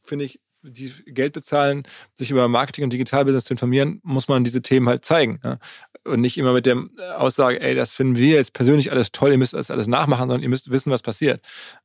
[0.00, 4.62] finde ich, die Geld bezahlen, sich über Marketing und Digitalbusiness zu informieren, muss man diese
[4.62, 5.40] Themen halt zeigen.
[5.44, 5.58] Ja?
[6.04, 6.84] Und nicht immer mit der
[7.16, 10.42] Aussage, ey, das finden wir jetzt persönlich alles toll, ihr müsst das alles nachmachen, sondern
[10.42, 11.40] ihr müsst wissen, was passiert.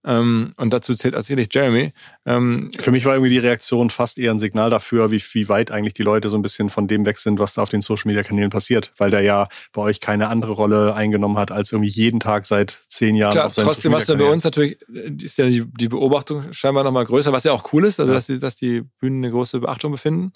[0.05, 1.91] Ähm, und dazu zählt auch sicherlich Jeremy.
[2.25, 5.71] Ähm, Für mich war irgendwie die Reaktion fast eher ein Signal dafür, wie, wie weit
[5.71, 8.09] eigentlich die Leute so ein bisschen von dem weg sind, was da auf den Social
[8.09, 11.89] Media Kanälen passiert, weil der ja bei euch keine andere Rolle eingenommen hat, als irgendwie
[11.89, 14.79] jeden Tag seit zehn Jahren Klar, auf seinen trotzdem was bei uns natürlich,
[15.21, 18.27] ist ja die, die Beobachtung scheinbar nochmal größer, was ja auch cool ist, also dass,
[18.27, 20.31] die, dass die Bühnen eine große Beachtung befinden.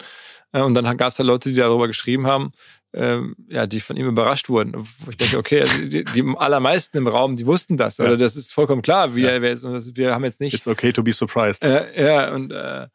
[0.52, 2.52] Äh, und dann gab es da Leute, die darüber geschrieben haben,
[2.92, 4.74] ähm, ja, die von ihm überrascht wurden.
[4.74, 7.96] Wo ich denke, okay, also die, die allermeisten im Raum, die wussten das.
[7.96, 8.04] Ja.
[8.04, 9.30] Oder das ist vollkommen klar, wie ja.
[9.30, 9.64] er ist.
[9.64, 10.54] Und das, wir haben jetzt nicht.
[10.54, 11.64] It's okay to be surprised.
[11.64, 12.88] Äh, ja, und äh,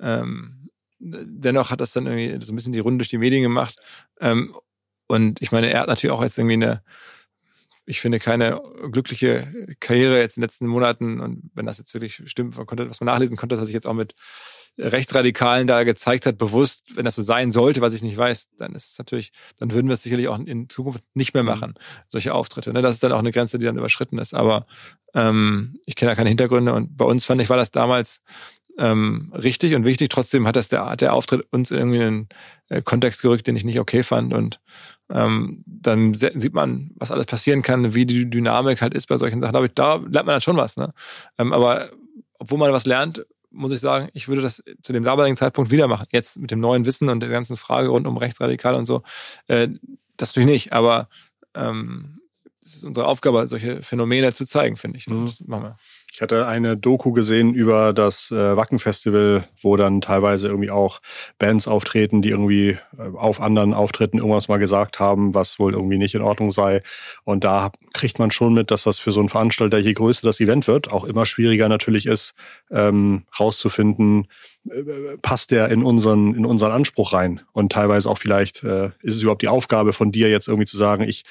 [0.00, 3.76] ähm, dennoch hat das dann irgendwie so ein bisschen die Runde durch die Medien gemacht.
[4.20, 4.54] Ähm,
[5.06, 6.82] und ich meine, er hat natürlich auch jetzt irgendwie eine,
[7.86, 9.46] ich finde, keine glückliche
[9.80, 11.20] Karriere jetzt in den letzten Monaten.
[11.20, 13.74] Und wenn das jetzt wirklich stimmt, man konnte, was man nachlesen konnte, dass er sich
[13.74, 14.14] jetzt auch mit
[14.78, 18.74] Rechtsradikalen da gezeigt hat, bewusst, wenn das so sein sollte, was ich nicht weiß, dann
[18.74, 21.48] ist es natürlich, dann würden wir es sicherlich auch in Zukunft nicht mehr mhm.
[21.48, 21.74] machen,
[22.08, 22.72] solche Auftritte.
[22.72, 22.82] Ne?
[22.82, 24.34] Das ist dann auch eine Grenze, die dann überschritten ist.
[24.34, 24.66] Aber
[25.14, 28.20] ähm, ich kenne da keine Hintergründe und bei uns fand ich, war das damals
[28.78, 30.10] ähm, richtig und wichtig.
[30.10, 32.28] Trotzdem hat das der, der Auftritt uns irgendwie in einen
[32.68, 34.32] äh, Kontext gerückt, den ich nicht okay fand.
[34.32, 34.60] Und
[35.10, 39.40] ähm, dann sieht man, was alles passieren kann, wie die Dynamik halt ist bei solchen
[39.40, 39.54] Sachen.
[39.54, 40.76] Aber da lernt man dann schon was.
[40.76, 40.92] Ne?
[41.38, 41.90] Ähm, aber
[42.38, 45.86] obwohl man was lernt, muss ich sagen, ich würde das zu dem damaligen Zeitpunkt wieder
[45.86, 46.06] machen.
[46.10, 49.02] Jetzt mit dem neuen Wissen und der ganzen Frage rund um Rechtsradikal und so.
[49.46, 49.68] Äh,
[50.16, 51.08] das natürlich nicht, aber
[51.54, 52.20] ähm,
[52.62, 55.06] es ist unsere Aufgabe, solche Phänomene zu zeigen, finde ich.
[55.06, 55.30] Mhm.
[55.46, 55.76] Machen wir.
[56.14, 61.00] Ich hatte eine Doku gesehen über das äh, Wacken-Festival, wo dann teilweise irgendwie auch
[61.40, 65.98] Bands auftreten, die irgendwie äh, auf anderen Auftritten irgendwas mal gesagt haben, was wohl irgendwie
[65.98, 66.84] nicht in Ordnung sei.
[67.24, 70.38] Und da kriegt man schon mit, dass das für so einen Veranstalter, je größer das
[70.38, 72.34] Event wird, auch immer schwieriger natürlich ist,
[72.70, 74.28] ähm, rauszufinden,
[74.70, 77.40] äh, passt der in unseren, in unseren Anspruch rein.
[77.52, 80.76] Und teilweise auch vielleicht äh, ist es überhaupt die Aufgabe von dir jetzt irgendwie zu
[80.76, 81.24] sagen, ich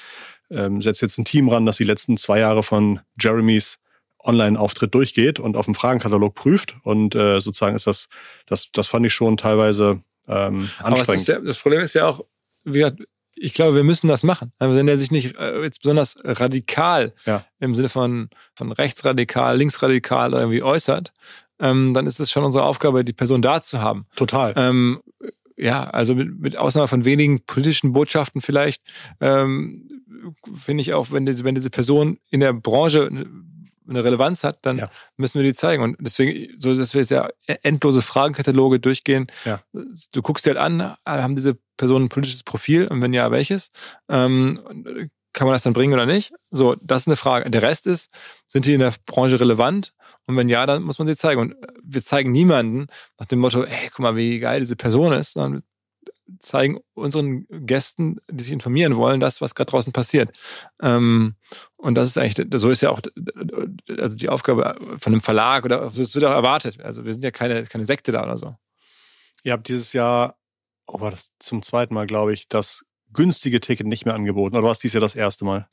[0.50, 3.78] ähm, setze jetzt ein Team ran, das die letzten zwei Jahre von Jeremys
[4.24, 6.76] Online-Auftritt durchgeht und auf dem Fragenkatalog prüft.
[6.82, 8.08] Und äh, sozusagen ist das,
[8.46, 11.26] das, das fand ich schon teilweise ähm, anstrengend.
[11.26, 12.24] Ja, das Problem ist ja auch,
[12.64, 13.02] gesagt,
[13.36, 14.52] ich glaube, wir müssen das machen.
[14.58, 17.44] Also wenn er sich nicht äh, jetzt besonders radikal ja.
[17.58, 21.12] im Sinne von, von rechtsradikal, linksradikal irgendwie äußert,
[21.58, 24.06] ähm, dann ist es schon unsere Aufgabe, die Person da zu haben.
[24.16, 24.54] Total.
[24.56, 25.02] Ähm,
[25.56, 28.82] ja, also mit, mit Ausnahme von wenigen politischen Botschaften vielleicht,
[29.20, 29.88] ähm,
[30.52, 33.08] finde ich auch, wenn diese, wenn diese Person in der Branche
[33.88, 34.90] eine Relevanz hat, dann ja.
[35.16, 35.82] müssen wir die zeigen.
[35.82, 37.28] Und deswegen, so dass wir jetzt ja
[37.62, 39.26] endlose Fragenkataloge durchgehen.
[39.44, 39.60] Ja.
[40.12, 43.70] Du guckst dir halt an, haben diese Personen ein politisches Profil und wenn ja, welches?
[44.08, 44.60] Ähm,
[45.32, 46.32] kann man das dann bringen oder nicht?
[46.50, 47.50] So, das ist eine Frage.
[47.50, 48.10] Der Rest ist,
[48.46, 49.92] sind die in der Branche relevant?
[50.26, 51.40] Und wenn ja, dann muss man sie zeigen.
[51.40, 52.86] Und wir zeigen niemanden
[53.18, 55.62] nach dem Motto, hey, guck mal, wie geil diese Person ist, sondern
[56.38, 60.36] zeigen unseren Gästen, die sich informieren wollen, das, was gerade draußen passiert.
[60.80, 61.36] Ähm,
[61.76, 63.00] und das ist eigentlich, so ist ja auch
[63.98, 66.80] also die Aufgabe von einem Verlag oder das wird auch erwartet.
[66.82, 68.54] Also wir sind ja keine, keine Sekte da oder so.
[69.42, 70.36] Ihr habt dieses Jahr,
[70.86, 74.56] oh, war das zum zweiten Mal, glaube ich, das günstige Ticket nicht mehr angeboten.
[74.56, 75.68] Oder war es dieses Jahr das erste Mal?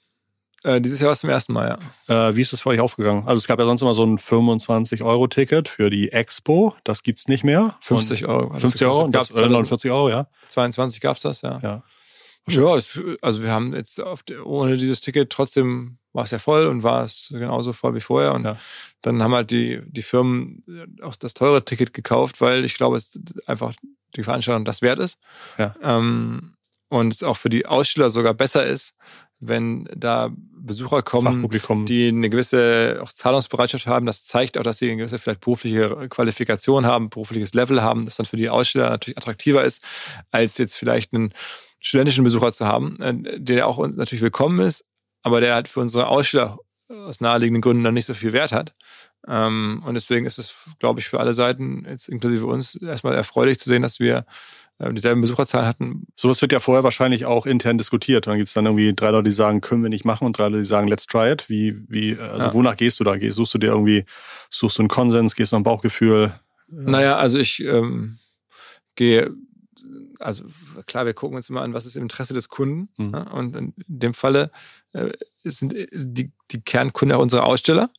[0.63, 2.29] Äh, dieses Jahr war es zum ersten Mal, ja.
[2.29, 3.27] Äh, wie ist das für euch aufgegangen?
[3.27, 6.75] Also es gab ja sonst immer so ein 25-Euro-Ticket für die Expo.
[6.83, 7.75] Das gibt's nicht mehr.
[7.81, 8.53] 50 Euro.
[8.59, 9.09] 50 Euro?
[9.09, 10.27] Gab's äh, 49 Euro, ja.
[10.47, 11.59] 22 gab's das, ja.
[11.63, 11.83] Ja,
[12.47, 16.67] ja es, also wir haben jetzt die, ohne dieses Ticket trotzdem war es ja voll
[16.67, 18.33] und war es genauso voll wie vorher.
[18.33, 18.57] Und ja.
[19.01, 20.63] dann haben halt die, die Firmen
[21.01, 23.73] auch das teure Ticket gekauft, weil ich glaube, es einfach
[24.15, 25.17] die Veranstaltung das wert ist.
[25.57, 25.75] Ja.
[25.81, 26.55] Ähm,
[26.89, 28.93] und es auch für die Aussteller sogar besser ist,
[29.41, 30.31] wenn da
[30.63, 31.41] Besucher kommen,
[31.85, 34.05] die eine gewisse auch Zahlungsbereitschaft haben.
[34.05, 38.17] Das zeigt auch, dass sie eine gewisse vielleicht berufliche Qualifikation haben, berufliches Level haben, das
[38.17, 39.83] dann für die Aussteller natürlich attraktiver ist,
[40.29, 41.33] als jetzt vielleicht einen
[41.79, 44.85] studentischen Besucher zu haben, äh, der auch natürlich willkommen ist,
[45.23, 48.75] aber der halt für unsere Aussteller aus naheliegenden Gründen dann nicht so viel Wert hat.
[49.27, 53.59] Ähm, und deswegen ist es, glaube ich, für alle Seiten, jetzt inklusive uns, erstmal erfreulich
[53.59, 54.25] zu sehen, dass wir
[54.79, 56.07] äh, dieselben Besucherzahlen hatten.
[56.15, 58.27] Sowas wird ja vorher wahrscheinlich auch intern diskutiert.
[58.27, 60.45] dann gibt es dann irgendwie drei Leute, die sagen, können wir nicht machen und drei
[60.45, 61.49] Leute, die sagen, let's try it.
[61.49, 62.53] Wie, wie, also ja.
[62.53, 63.15] wonach gehst du da?
[63.29, 64.05] Suchst du dir irgendwie,
[64.49, 66.33] suchst du einen Konsens, gehst du nach Bauchgefühl?
[66.69, 68.17] Naja, also ich ähm,
[68.95, 69.31] gehe
[70.21, 70.43] also
[70.85, 72.89] klar, wir gucken uns immer an, was ist im Interesse des Kunden.
[72.97, 73.13] Mhm.
[73.13, 74.51] Ja, und in dem Falle
[74.93, 75.11] äh,
[75.43, 77.89] sind die, die Kernkunden auch unsere Aussteller.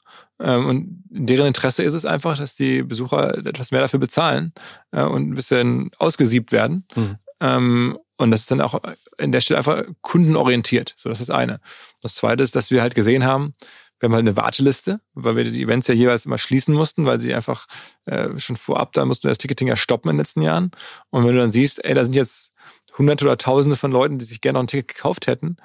[0.40, 4.52] Ähm, und in deren Interesse ist es einfach, dass die Besucher etwas mehr dafür bezahlen
[4.90, 6.86] äh, und ein bisschen ausgesiebt werden.
[6.94, 7.16] Mhm.
[7.40, 8.80] Ähm, und das ist dann auch
[9.18, 10.94] in der Stelle einfach kundenorientiert.
[10.96, 11.60] So, das ist das eine.
[12.02, 13.54] Das zweite ist, dass wir halt gesehen haben,
[14.02, 17.20] wir haben halt eine Warteliste, weil wir die Events ja jeweils immer schließen mussten, weil
[17.20, 17.66] sie einfach
[18.06, 20.72] äh, schon vorab, da mussten wir das Ticketing ja stoppen in den letzten Jahren.
[21.10, 22.52] Und wenn du dann siehst, ey, da sind jetzt
[22.98, 25.56] hunderte oder tausende von Leuten, die sich gerne noch ein Ticket gekauft hätten,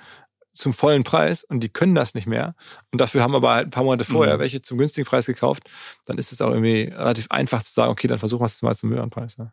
[0.53, 2.53] zum vollen Preis und die können das nicht mehr
[2.91, 4.39] und dafür haben aber halt ein paar Monate vorher mhm.
[4.39, 5.63] welche zum günstigen Preis gekauft,
[6.05, 8.75] dann ist es auch irgendwie relativ einfach zu sagen, okay, dann versuchen wir es mal
[8.75, 9.35] zum höheren Preis.
[9.37, 9.51] Ja.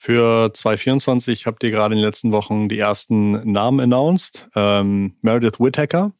[0.00, 4.48] Für 2024 habt ihr gerade in den letzten Wochen die ersten Namen announced.
[4.54, 6.12] Ähm, Meredith Whittaker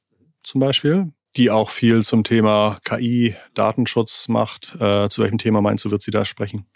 [0.42, 4.74] zum Beispiel, die auch viel zum Thema KI, Datenschutz macht.
[4.80, 6.66] Äh, zu welchem Thema meinst du, wird sie da sprechen?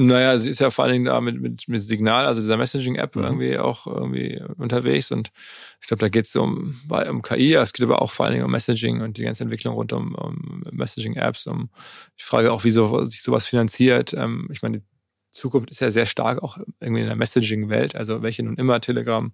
[0.00, 3.16] Naja, sie ist ja vor allen Dingen da mit, mit, mit Signal, also dieser Messaging-App
[3.16, 3.24] mhm.
[3.24, 5.32] irgendwie auch irgendwie unterwegs und
[5.80, 8.44] ich glaube, da geht es um, um KI, es geht aber auch vor allen Dingen
[8.44, 11.70] um Messaging und die ganze Entwicklung rund um, um Messaging-Apps, um
[12.16, 14.14] die Frage auch, wie so, sich sowas finanziert.
[14.14, 14.84] Ähm, ich meine, die
[15.32, 19.32] Zukunft ist ja sehr stark auch irgendwie in der Messaging-Welt, also welche nun immer, Telegram,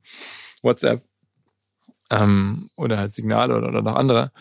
[0.62, 1.02] WhatsApp
[2.14, 4.32] ähm, oder halt Signale oder, oder noch andere.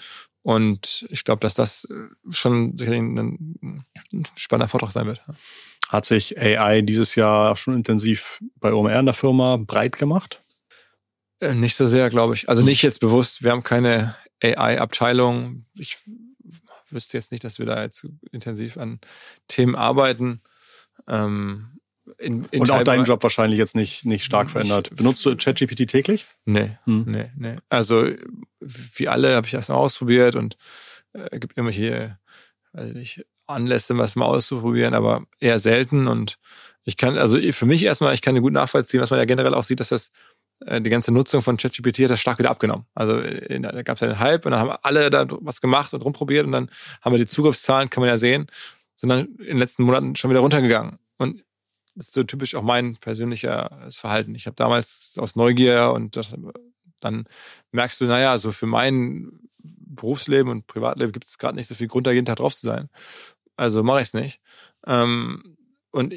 [0.41, 1.87] Und ich glaube, dass das
[2.29, 5.21] schon sicherlich ein, ein spannender Vortrag sein wird.
[5.87, 10.41] Hat sich AI dieses Jahr schon intensiv bei OMR in der Firma breit gemacht?
[11.39, 12.49] Äh, nicht so sehr, glaube ich.
[12.49, 12.67] Also hm.
[12.67, 13.43] nicht jetzt bewusst.
[13.43, 15.65] Wir haben keine AI-Abteilung.
[15.75, 15.97] Ich
[16.89, 18.99] wüsste jetzt nicht, dass wir da jetzt intensiv an
[19.47, 20.41] Themen arbeiten.
[21.07, 21.79] Ähm,
[22.17, 24.95] in, in und auch deinen Job wahrscheinlich jetzt nicht, nicht stark verändert.
[24.95, 26.25] Benutzt du ChatGPT täglich?
[26.45, 27.05] Nee, hm.
[27.07, 27.55] nee, nee.
[27.69, 28.07] Also
[28.59, 30.57] wie alle habe ich das mal ausprobiert und
[31.13, 32.17] äh, gibt immer hier,
[32.73, 36.07] weiß nicht, Anlässe, was mal auszuprobieren, aber eher selten.
[36.07, 36.37] Und
[36.83, 39.63] ich kann, also für mich erstmal, ich kann gut nachvollziehen, was man ja generell auch
[39.63, 40.11] sieht, dass das
[40.65, 42.85] äh, die ganze Nutzung von ChatGPT hat das stark wieder abgenommen.
[42.93, 45.93] Also in, da gab es ja den Hype und dann haben alle da was gemacht
[45.93, 46.69] und rumprobiert und dann
[47.01, 48.47] haben wir die Zugriffszahlen, kann man ja sehen,
[48.95, 50.99] sind dann in den letzten Monaten schon wieder runtergegangen.
[51.17, 51.43] Und
[51.95, 54.35] das ist so typisch auch mein persönliches Verhalten.
[54.35, 56.35] Ich habe damals aus Neugier und das,
[56.99, 57.25] dann
[57.71, 61.87] merkst du, naja, so für mein Berufsleben und Privatleben gibt es gerade nicht so viel
[61.87, 62.89] Grund, da jeden Tag drauf zu sein.
[63.55, 64.41] Also mache ich es nicht.
[64.87, 65.57] Ähm,
[65.91, 66.15] und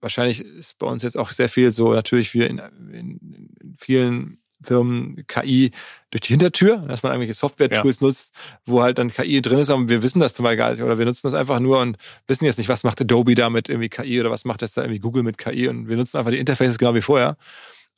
[0.00, 3.18] wahrscheinlich ist bei uns jetzt auch sehr viel so, natürlich wie in, in,
[3.60, 5.70] in vielen Firmen KI
[6.10, 8.06] durch die Hintertür, dass man irgendwelche Software-Tools ja.
[8.06, 8.34] nutzt,
[8.66, 10.98] wo halt dann KI drin ist, aber wir wissen das zum Beispiel gar nicht oder
[10.98, 13.88] wir nutzen das einfach nur und wissen jetzt nicht, was macht Adobe da mit irgendwie
[13.88, 16.38] KI oder was macht das da irgendwie Google mit KI und wir nutzen einfach die
[16.38, 17.36] Interfaces genau wie vorher,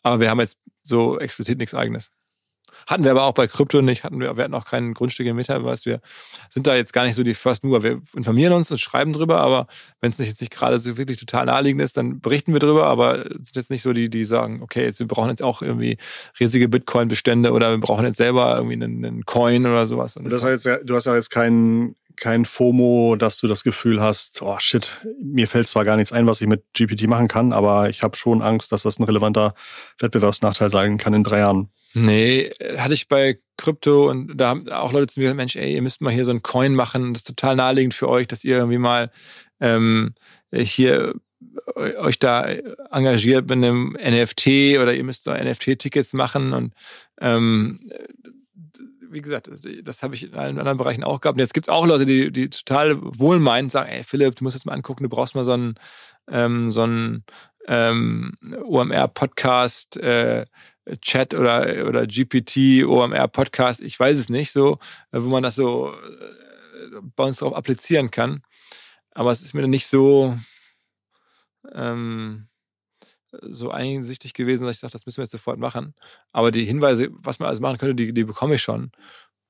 [0.03, 2.11] aber wir haben jetzt so explizit nichts eigenes.
[2.87, 5.37] Hatten wir aber auch bei Krypto nicht, hatten wir, wir hatten auch kein Grundstück im
[5.37, 5.85] Metaverse.
[5.85, 6.01] Wir
[6.49, 7.83] sind da jetzt gar nicht so die First Mover.
[7.83, 9.66] Wir informieren uns und schreiben drüber, aber
[10.01, 12.87] wenn es nicht jetzt nicht gerade so wirklich total naheliegend ist, dann berichten wir drüber,
[12.87, 15.99] aber sind jetzt nicht so die, die sagen, okay, jetzt, wir brauchen jetzt auch irgendwie
[16.38, 20.16] riesige Bitcoin-Bestände oder wir brauchen jetzt selber irgendwie einen, einen Coin oder sowas.
[20.16, 24.42] Und das heißt, du hast ja jetzt keinen kein FOMO, dass du das Gefühl hast,
[24.42, 27.88] oh shit, mir fällt zwar gar nichts ein, was ich mit GPT machen kann, aber
[27.88, 29.55] ich habe schon Angst, dass das ein relevanter
[29.99, 31.70] Wettbewerbsnachteil sein kann in drei Jahren.
[31.94, 35.75] Nee, hatte ich bei Krypto und da haben auch Leute zu mir gesagt, Mensch, ey,
[35.75, 38.44] ihr müsst mal hier so ein Coin machen, das ist total naheliegend für euch, dass
[38.44, 39.11] ihr irgendwie mal
[39.61, 40.12] ähm,
[40.53, 41.14] hier
[41.75, 42.46] euch da
[42.90, 46.75] engagiert mit einem NFT oder ihr müsst so NFT-Tickets machen und
[47.20, 47.90] ähm,
[49.11, 49.51] wie gesagt,
[49.83, 51.37] das habe ich in allen anderen Bereichen auch gehabt.
[51.37, 54.57] Und jetzt gibt es auch Leute, die, die total wohlmeinend sagen, ey Philipp, du musst
[54.57, 55.75] jetzt mal angucken, du brauchst mal so einen,
[56.31, 57.25] ähm, so einen
[57.66, 60.46] ähm, OMR-Podcast, äh,
[61.03, 64.79] Chat oder, oder GPT, OMR-Podcast, ich weiß es nicht so,
[65.12, 68.42] wo man das so äh, bei uns drauf applizieren kann.
[69.12, 70.37] Aber es ist mir nicht so,
[71.75, 72.50] ähm,
[73.43, 75.95] so einsichtig gewesen, dass ich sage, das müssen wir jetzt sofort machen.
[76.33, 78.93] Aber die Hinweise, was man alles machen könnte, die, die bekomme ich schon.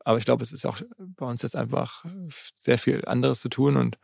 [0.05, 2.05] Aber ich glaube, es ist auch bei uns jetzt einfach
[2.57, 3.99] sehr viel anderes zu tun und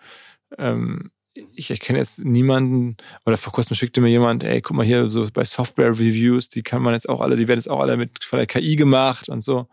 [0.59, 1.11] ähm,
[1.55, 5.29] ich erkenne jetzt niemanden, oder vor kurzem schickte mir jemand, ey, guck mal hier, so
[5.33, 8.39] bei Software-Reviews, die kann man jetzt auch alle, die werden jetzt auch alle mit von
[8.39, 9.69] der KI gemacht und so.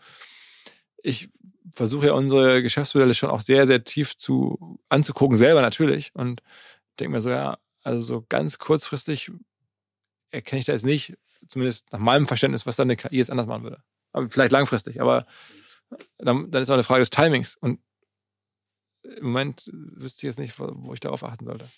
[1.01, 1.29] Ich
[1.73, 6.11] versuche ja unsere Geschäftsmodelle schon auch sehr, sehr tief zu anzugucken, selber natürlich.
[6.13, 6.41] Und
[6.99, 9.31] denke mir so, ja, also so ganz kurzfristig
[10.33, 11.17] erkenne ich da jetzt nicht,
[11.47, 13.83] zumindest nach meinem Verständnis, was dann eine KI jetzt anders machen würde.
[14.11, 15.25] Aber vielleicht langfristig, aber
[16.17, 17.55] dann, dann ist auch eine Frage des Timings.
[17.55, 17.79] Und
[19.03, 21.69] im Moment wüsste ich jetzt nicht, wo ich darauf achten sollte.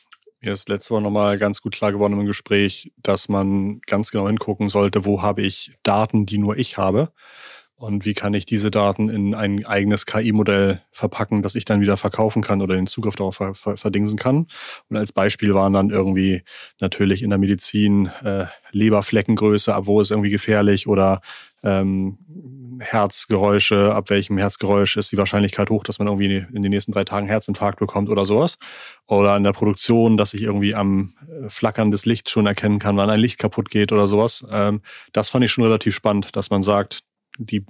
[0.41, 4.27] Mir ist letzte Woche nochmal ganz gut klar geworden im Gespräch, dass man ganz genau
[4.27, 7.11] hingucken sollte, wo habe ich Daten, die nur ich habe
[7.77, 11.97] und wie kann ich diese Daten in ein eigenes KI-Modell verpacken, das ich dann wieder
[11.97, 13.41] verkaufen kann oder den Zugriff darauf
[13.75, 14.47] verdingsen kann.
[14.89, 16.43] Und als Beispiel waren dann irgendwie
[16.79, 21.19] natürlich in der Medizin äh, Leberfleckengröße, ab wo ist irgendwie gefährlich oder
[21.63, 22.17] ähm,
[22.79, 27.03] Herzgeräusche, ab welchem Herzgeräusch ist die Wahrscheinlichkeit hoch, dass man irgendwie in den nächsten drei
[27.03, 28.57] Tagen Herzinfarkt bekommt oder sowas.
[29.05, 32.95] Oder in der Produktion, dass ich irgendwie am äh, Flackern des Lichts schon erkennen kann,
[32.95, 34.45] wann ein Licht kaputt geht oder sowas.
[34.49, 37.01] Ähm, das fand ich schon relativ spannend, dass man sagt,
[37.37, 37.65] die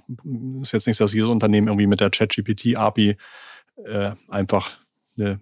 [0.62, 3.16] ist jetzt nicht, dass jedes Unternehmen irgendwie mit der ChatGPT-API
[3.84, 4.78] äh, einfach
[5.16, 5.40] eine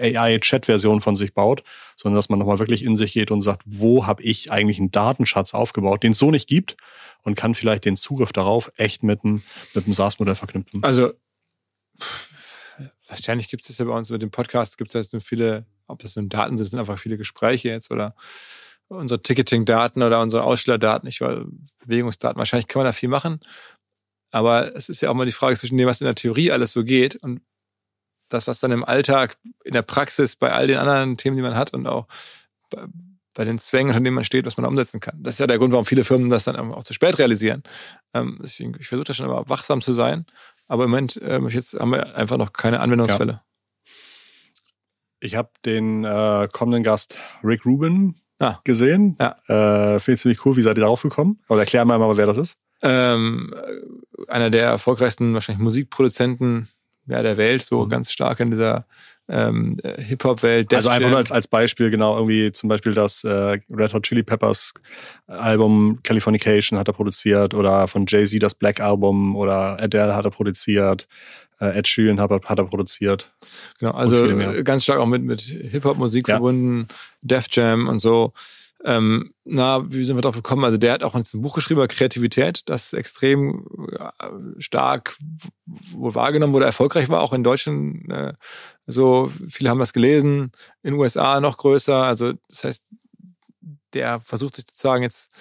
[0.00, 1.64] AI-Chat-Version von sich baut,
[1.96, 4.90] sondern dass man nochmal wirklich in sich geht und sagt, wo habe ich eigentlich einen
[4.90, 6.76] Datenschatz aufgebaut, den es so nicht gibt
[7.22, 9.42] und kann vielleicht den Zugriff darauf echt mit einem,
[9.74, 10.82] mit einem SaaS-Modell verknüpfen.
[10.84, 11.12] Also
[13.08, 15.66] wahrscheinlich gibt es ja bei uns mit dem Podcast, gibt es ja jetzt nur viele,
[15.86, 18.14] ob das nun Daten sind, das sind einfach viele Gespräche jetzt oder
[18.88, 21.44] unsere Ticketing-Daten oder unsere Ausstellerdaten, ich war
[21.84, 22.38] Bewegungsdaten.
[22.38, 23.40] Wahrscheinlich kann man da viel machen.
[24.30, 26.72] Aber es ist ja auch mal die Frage zwischen dem, was in der Theorie alles
[26.72, 27.40] so geht und
[28.28, 31.54] das, was dann im Alltag, in der Praxis, bei all den anderen Themen, die man
[31.54, 32.06] hat und auch
[32.70, 32.86] bei,
[33.32, 35.22] bei den Zwängen, an denen man steht, was man umsetzen kann.
[35.22, 37.62] Das ist ja der Grund, warum viele Firmen das dann auch zu spät realisieren.
[38.12, 40.26] Ähm, deswegen, ich versuche da schon immer wachsam zu sein.
[40.66, 43.32] Aber im Moment, äh, jetzt haben wir einfach noch keine Anwendungsfälle.
[43.32, 43.44] Ja.
[45.20, 48.60] Ich habe den äh, kommenden Gast Rick Rubin ah.
[48.64, 49.16] gesehen.
[49.20, 49.36] Ja.
[49.46, 50.56] Äh, Finde ich ziemlich cool.
[50.56, 51.40] Wie seid ihr darauf gekommen?
[51.48, 52.58] Oder erklär mal, mal wer das ist.
[52.82, 53.54] Ähm,
[54.28, 56.68] einer der erfolgreichsten wahrscheinlich Musikproduzenten
[57.08, 57.88] ja, der Welt, so mhm.
[57.88, 58.86] ganz stark in dieser
[59.28, 60.72] ähm, Hip-Hop-Welt.
[60.72, 64.22] Also einfach nur als, als Beispiel, genau, irgendwie zum Beispiel das äh, Red Hot Chili
[64.22, 64.72] Peppers
[65.26, 70.30] Album Californication hat er produziert oder von Jay-Z das Black Album oder Adele hat er
[70.30, 71.08] produziert.
[71.60, 73.32] Äh, Ed Sheeran hat, hat er produziert.
[73.78, 74.26] Genau, also
[74.62, 76.34] ganz stark auch mit, mit Hip-Hop-Musik ja.
[76.34, 76.88] verbunden,
[77.22, 78.32] Def Jam und so.
[78.84, 80.64] Ähm, na, wie sind wir darauf gekommen?
[80.64, 83.66] Also der hat auch ein Buch geschrieben über Kreativität, das extrem
[83.98, 85.16] äh, stark
[85.66, 88.08] wohl wahrgenommen wurde, erfolgreich war, auch in Deutschland.
[88.10, 88.34] Äh,
[88.86, 92.04] so viele haben das gelesen, in den USA noch größer.
[92.04, 92.84] Also das heißt,
[93.94, 95.32] der versucht sich sozusagen jetzt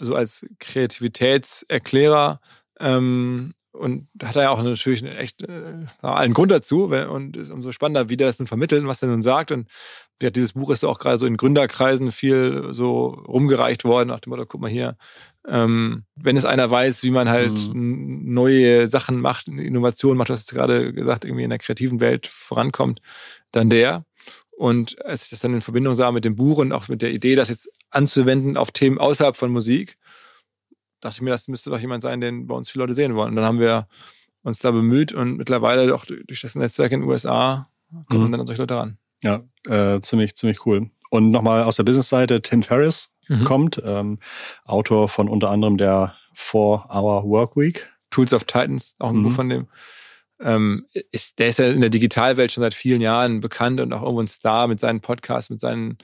[0.00, 2.40] so als Kreativitätserklärer
[2.80, 7.72] ähm, und hat er ja auch natürlich echt äh, einen Grund dazu und ist umso
[7.72, 9.50] spannender, wie der das nun vermitteln, was er nun sagt.
[9.50, 9.66] Und
[10.20, 14.30] ja, dieses Buch ist auch gerade so in Gründerkreisen viel so rumgereicht worden, nach dem
[14.30, 14.96] Motto, guck mal hier,
[15.48, 18.32] ähm, wenn es einer weiß, wie man halt mhm.
[18.32, 22.26] neue Sachen macht, Innovationen macht, du hast es gerade gesagt, irgendwie in der kreativen Welt
[22.26, 23.00] vorankommt,
[23.52, 24.04] dann der.
[24.50, 27.10] Und als ich das dann in Verbindung sah mit dem Buch und auch mit der
[27.10, 29.96] Idee, das jetzt anzuwenden auf Themen außerhalb von Musik,
[31.02, 33.30] dachte ich mir, das müsste doch jemand sein, den bei uns viele Leute sehen wollen.
[33.30, 33.86] Und dann haben wir
[34.42, 37.68] uns da bemüht und mittlerweile auch durch das Netzwerk in den USA
[38.08, 38.32] kommen mhm.
[38.32, 38.98] dann an solche Leute ran.
[39.22, 40.90] Ja, äh, ziemlich, ziemlich cool.
[41.10, 43.44] Und nochmal aus der Business-Seite, Tim Ferriss mhm.
[43.44, 44.18] kommt, ähm,
[44.64, 47.90] Autor von unter anderem der Four-Hour Work Week.
[48.10, 49.22] Tools of Titans, auch ein mhm.
[49.24, 49.68] Buch von dem.
[50.40, 54.02] Ähm, ist, der ist ja in der Digitalwelt schon seit vielen Jahren bekannt und auch
[54.02, 55.98] irgendwo ein Star mit seinen Podcasts, mit seinen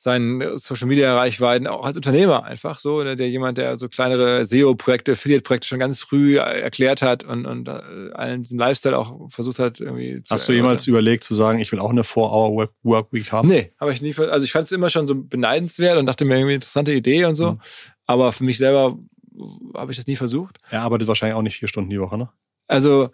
[0.00, 4.44] seinen Social Media Reichweiten auch als Unternehmer einfach so, ne, der jemand, der so kleinere
[4.44, 9.58] SEO-Projekte, Affiliate-Projekte schon ganz früh erklärt hat und, und äh, allen diesen Lifestyle auch versucht
[9.58, 13.12] hat irgendwie zu Hast du jemals überlegt zu sagen, ich will auch eine 4-Hour Work
[13.12, 13.48] Week haben?
[13.48, 14.14] Nee, habe ich nie.
[14.16, 17.34] Also ich fand es immer schon so beneidenswert und dachte mir irgendwie interessante Idee und
[17.34, 17.52] so.
[17.52, 17.60] Mhm.
[18.06, 18.96] Aber für mich selber
[19.74, 20.58] habe ich das nie versucht.
[20.70, 22.28] Er arbeitet wahrscheinlich auch nicht vier Stunden die Woche, ne?
[22.68, 23.10] Also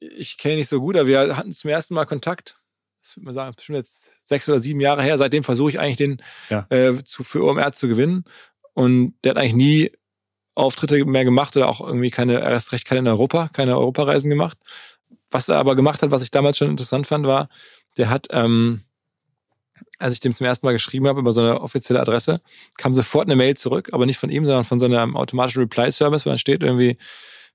[0.00, 2.58] ich kenne ihn nicht so gut, aber wir hatten zum ersten Mal Kontakt
[3.06, 5.16] das würde man sagen, bestimmt jetzt sechs oder sieben Jahre her.
[5.16, 6.66] Seitdem versuche ich eigentlich den ja.
[6.70, 8.24] äh, zu, für OMR zu gewinnen.
[8.74, 9.92] Und der hat eigentlich nie
[10.56, 14.58] Auftritte mehr gemacht oder auch irgendwie keine, erst recht keine in Europa, keine Europareisen gemacht.
[15.30, 17.48] Was er aber gemacht hat, was ich damals schon interessant fand, war,
[17.96, 18.82] der hat, ähm,
[19.98, 22.40] als ich dem zum ersten Mal geschrieben habe über so eine offizielle Adresse,
[22.76, 26.26] kam sofort eine Mail zurück, aber nicht von ihm, sondern von so einem automatischen Reply-Service,
[26.26, 26.98] wo dann steht irgendwie,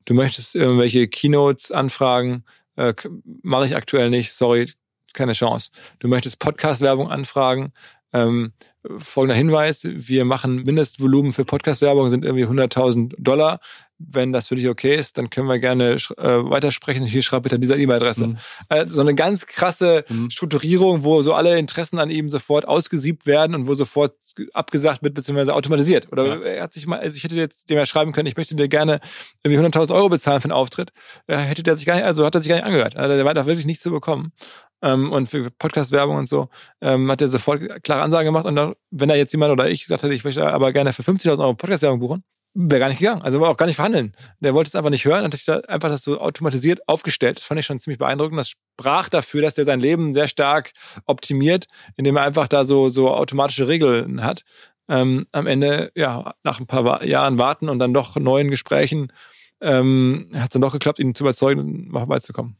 [0.05, 2.45] du möchtest irgendwelche Keynotes anfragen,
[2.77, 2.93] äh,
[3.41, 4.71] mache ich aktuell nicht, sorry,
[5.13, 5.71] keine Chance.
[5.99, 7.73] Du möchtest Podcast-Werbung anfragen.
[8.13, 8.51] Ähm,
[8.97, 13.59] folgender Hinweis, wir machen Mindestvolumen für Podcast-Werbung, sind irgendwie 100.000 Dollar.
[13.99, 17.05] Wenn das für dich okay ist, dann können wir gerne äh, weitersprechen.
[17.05, 18.27] Hier schreib bitte dieser E-Mail-Adresse.
[18.27, 18.37] Mhm.
[18.69, 20.31] Äh, so eine ganz krasse mhm.
[20.31, 24.15] Strukturierung, wo so alle Interessen an ihm sofort ausgesiebt werden und wo sofort
[24.53, 26.11] abgesagt wird, beziehungsweise automatisiert.
[26.11, 26.41] Oder ja.
[26.41, 28.67] er hat sich mal, also ich hätte jetzt dem ja schreiben können, ich möchte dir
[28.67, 28.99] gerne
[29.43, 30.91] irgendwie 100.000 Euro bezahlen für einen Auftritt.
[31.27, 32.97] Äh, hätte der sich gar nicht, also hat er sich gar nicht angehört.
[32.97, 34.33] Also der war da wirklich nichts zu bekommen
[34.81, 36.49] ähm, und für Podcast-Werbung und so,
[36.81, 38.45] ähm, hat er sofort klare Ansage gemacht.
[38.45, 41.03] Und dann, wenn da jetzt jemand oder ich gesagt hätte, ich möchte aber gerne für
[41.03, 43.21] 50.000 Euro Podcast-Werbung buchen, wäre gar nicht gegangen.
[43.21, 44.13] Also auch gar nicht verhandeln.
[44.39, 47.37] Der wollte es einfach nicht hören hat sich da einfach das so automatisiert aufgestellt.
[47.37, 48.37] Das fand ich schon ziemlich beeindruckend.
[48.37, 50.71] Das sprach dafür, dass der sein Leben sehr stark
[51.05, 54.43] optimiert, indem er einfach da so, so automatische Regeln hat.
[54.89, 59.13] Ähm, am Ende, ja, nach ein paar Jahren warten und dann doch neuen Gesprächen,
[59.61, 62.57] ähm, hat es dann doch geklappt, ihn zu überzeugen mal vorbeizukommen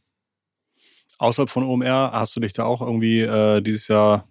[1.22, 4.28] außerhalb von OMR, hast du dich da auch irgendwie äh, dieses Jahr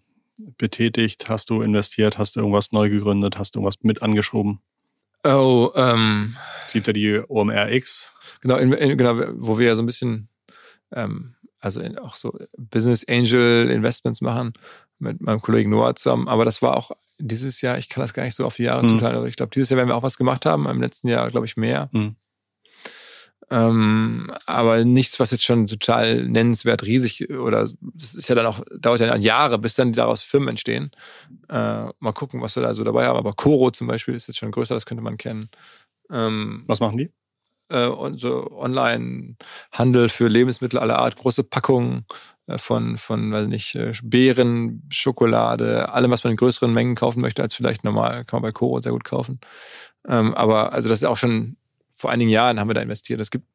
[0.58, 1.30] betätigt?
[1.30, 2.18] Hast du investiert?
[2.18, 3.38] Hast du irgendwas neu gegründet?
[3.38, 4.60] Hast du irgendwas mit angeschoben?
[5.24, 6.36] Oh, ähm.
[6.68, 8.14] Es gibt ja die OMR X.
[8.42, 10.30] Genau, in, in, genau, wo wir ja so ein bisschen,
[10.94, 14.54] ähm, also auch so Business Angel Investments machen
[14.98, 16.28] mit meinem Kollegen Noah zusammen.
[16.28, 18.84] Aber das war auch dieses Jahr, ich kann das gar nicht so auf die Jahre
[18.84, 18.88] Mhm.
[18.90, 19.16] zuteilen.
[19.16, 20.66] Also ich glaube, dieses Jahr werden wir auch was gemacht haben.
[20.68, 21.90] Im letzten Jahr, glaube ich, mehr.
[21.92, 22.16] Mhm.
[23.52, 28.62] Ähm, aber nichts, was jetzt schon total nennenswert riesig oder das ist ja dann auch,
[28.80, 30.92] dauert ja dann Jahre, bis dann daraus Firmen entstehen.
[31.50, 33.18] Äh, mal gucken, was wir da so dabei haben.
[33.18, 35.50] Aber Coro zum Beispiel ist jetzt schon größer, das könnte man kennen.
[36.10, 37.12] Ähm, Was machen die?
[37.72, 42.06] äh, und so Online-Handel für Lebensmittel aller Art, große Packungen
[42.48, 47.22] äh, von, von, weiß nicht, äh, Beeren, Schokolade, allem, was man in größeren Mengen kaufen
[47.22, 49.40] möchte als vielleicht normal, kann man bei Coro sehr gut kaufen.
[50.08, 51.58] Ähm, aber also das ist auch schon
[52.02, 53.20] vor einigen Jahren haben wir da investiert.
[53.22, 53.48] Es gibt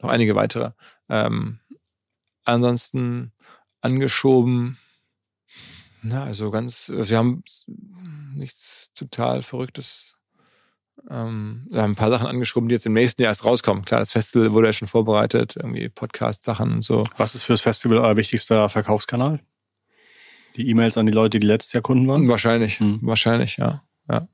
[0.00, 0.72] noch einige weitere.
[1.08, 1.60] Ähm,
[2.44, 3.32] ansonsten
[3.80, 4.78] angeschoben,
[6.02, 7.42] na, also ganz, wir haben
[8.34, 10.14] nichts total Verrücktes
[11.10, 13.84] ähm, wir haben ein paar Sachen angeschoben, die jetzt im nächsten Jahr erst rauskommen.
[13.84, 17.04] Klar, das Festival wurde ja schon vorbereitet, irgendwie Podcast-Sachen und so.
[17.16, 19.40] Was ist fürs Festival euer wichtigster Verkaufskanal?
[20.56, 22.28] Die E-Mails an die Leute, die letztes Jahr Kunden waren?
[22.28, 23.00] Wahrscheinlich, Hm.
[23.02, 23.82] wahrscheinlich, ja.
[24.08, 24.28] ja.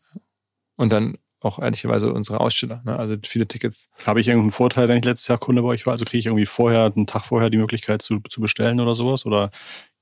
[0.76, 2.82] Und dann auch ehrlicherweise unsere Aussteller.
[2.84, 2.99] Ne?
[2.99, 3.88] Also viele Tickets.
[4.05, 5.93] Habe ich irgendeinen Vorteil, wenn ich letztes Jahr Kunde bei euch war?
[5.93, 9.24] Also kriege ich irgendwie vorher, einen Tag vorher die Möglichkeit zu, zu bestellen oder sowas?
[9.24, 9.51] Oder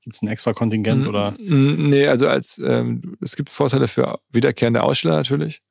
[0.01, 1.07] gibt es ein extra Kontingent?
[1.07, 1.35] Oder?
[1.39, 5.61] Nee, also als ähm, es gibt Vorteile für wiederkehrende Aussteller natürlich.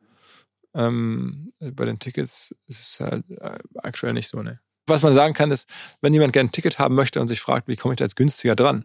[0.74, 4.60] Ähm, bei den Tickets ist es halt äh, aktuell nicht so, ne.
[4.86, 5.68] Was man sagen kann, ist,
[6.00, 8.16] wenn jemand gerne ein Ticket haben möchte und sich fragt, wie komme ich da jetzt
[8.16, 8.84] günstiger dran,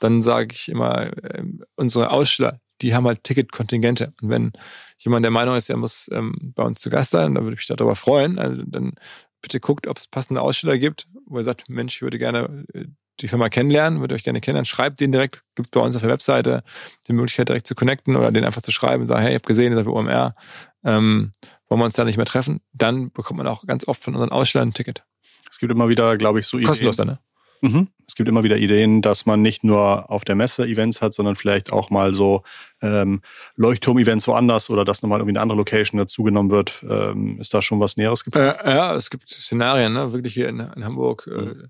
[0.00, 4.12] dann sage ich immer, ähm, unsere Aussteller, die haben halt Ticketkontingente.
[4.20, 4.52] Und wenn
[4.98, 7.68] jemand der Meinung ist, er muss ähm, bei uns zu Gast sein, dann würde ich
[7.68, 8.38] mich darüber freuen.
[8.38, 8.94] Also dann
[9.42, 12.86] bitte guckt, ob es passende Aussteller gibt, wo er sagt, Mensch, ich würde gerne äh,
[13.20, 16.10] die Firma kennenlernen, würde euch gerne kennenlernen, schreibt den direkt, gibt bei uns auf der
[16.10, 16.62] Webseite
[17.08, 19.46] die Möglichkeit direkt zu connecten oder den einfach zu schreiben und sagen, hey, ich habe
[19.46, 20.34] gesehen, ihr seid bei OMR,
[20.84, 21.32] ähm,
[21.68, 22.60] wollen wir uns da nicht mehr treffen?
[22.72, 25.02] Dann bekommt man auch ganz oft von unseren Ausstellern ein Ticket.
[25.50, 26.68] Es gibt immer wieder, glaube ich, so Ideen.
[26.68, 27.18] Kostenlos dann, ne?
[27.60, 27.88] Mhm.
[28.06, 31.34] Es gibt immer wieder Ideen, dass man nicht nur auf der Messe Events hat, sondern
[31.34, 32.42] vielleicht auch mal so
[32.80, 33.20] ähm,
[33.56, 36.84] Leuchtturm-Events woanders oder dass nochmal irgendwie eine andere Location dazugenommen wird.
[36.88, 38.58] Ähm, ist da schon was Näheres geplant?
[38.62, 40.12] Äh, ja, es gibt Szenarien, ne?
[40.12, 41.28] wirklich hier in, in Hamburg.
[41.30, 41.68] Äh,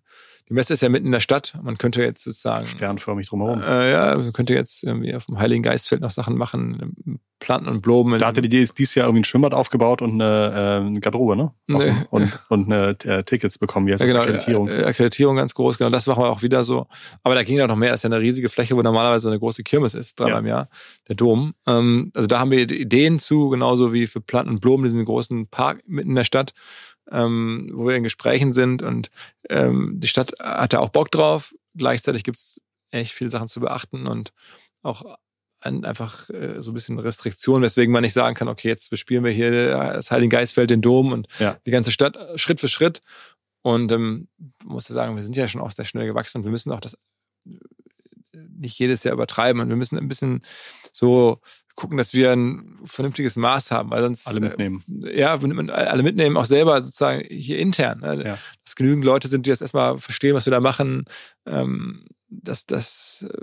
[0.49, 1.55] die Messe ist ja mitten in der Stadt.
[1.63, 3.63] Man könnte jetzt sozusagen Sternförmig drumherum.
[3.63, 6.95] Äh, ja, man könnte jetzt irgendwie auf dem Heiligen Geistfeld noch Sachen machen,
[7.47, 8.19] planten und bloben.
[8.19, 10.99] da hatte die Idee, ist dieses Jahr irgendwie ein Schwimmbad aufgebaut und eine, äh, eine
[10.99, 11.53] Garderobe, ne?
[11.69, 11.95] Nee.
[12.11, 13.87] Und, und eine äh, Tickets bekommen.
[13.87, 14.65] Wie heißt ja, genau, Akkreditierung.
[14.65, 14.89] Akkreditierung.
[14.91, 15.91] Akkreditierung ganz groß, genau.
[15.91, 16.89] Das machen wir auch wieder so.
[17.23, 17.93] Aber da ging ja noch mehr.
[17.93, 20.39] Das ist ja eine riesige Fläche, wo normalerweise eine große Kirmes ist, dreimal Ja.
[20.41, 20.69] im Jahr,
[21.07, 21.55] der Dom.
[21.69, 25.47] Ähm, also da haben wir Ideen zu, genauso wie für Planten und Blumen, diesen großen
[25.47, 26.53] Park mitten in der Stadt,
[27.13, 28.83] ähm, wo wir in Gesprächen sind.
[28.83, 29.11] Und
[29.49, 31.55] ähm, die Stadt hat da auch Bock drauf.
[31.77, 34.33] Gleichzeitig gibt's echt viele Sachen zu beachten und
[34.83, 35.05] auch
[35.61, 39.33] einfach äh, so ein bisschen Restriktionen, weswegen man nicht sagen kann, okay, jetzt bespielen wir
[39.33, 41.57] hier äh, das Heiligen Geistfeld, den Dom und Ja.
[41.67, 43.01] die ganze Stadt äh, Schritt für Schritt.
[43.63, 44.29] Und ähm,
[44.65, 46.71] man muss ja sagen, wir sind ja schon auch sehr schnell gewachsen und wir müssen
[46.73, 46.95] auch das
[47.47, 47.57] äh,
[48.59, 50.43] nicht jedes Jahr übertreiben und wir müssen ein bisschen
[50.93, 51.41] so
[51.75, 54.83] gucken, dass wir ein vernünftiges Maß haben, weil sonst Alle mitnehmen.
[55.05, 58.01] Äh, ja, alle mitnehmen, auch selber sozusagen hier intern.
[58.01, 58.25] Ne?
[58.25, 58.39] Ja.
[58.65, 61.05] Dass genügend Leute sind, die das erstmal verstehen, was wir da machen.
[61.45, 63.39] Ähm, dass das, äh,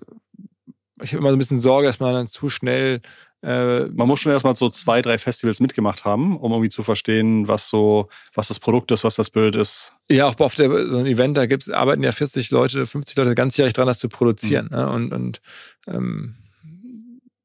[1.01, 3.01] ich habe immer so ein bisschen Sorge, dass man dann zu schnell
[3.43, 7.47] äh, Man muss schon erstmal so zwei, drei Festivals mitgemacht haben, um irgendwie zu verstehen,
[7.47, 9.91] was so, was das Produkt ist, was das Bild ist.
[10.09, 13.35] Ja, auch auf der, so ein Event, da gibt's, arbeiten ja 40 Leute, 50 Leute
[13.35, 14.69] ganzjährig dran, das zu produzieren.
[14.71, 14.89] Ne?
[14.89, 15.41] Und, und
[15.87, 16.35] ähm,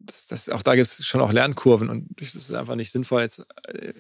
[0.09, 3.45] das, das, auch da gibt's schon auch Lernkurven und das ist einfach nicht sinnvoll, jetzt
[3.69, 3.93] äh,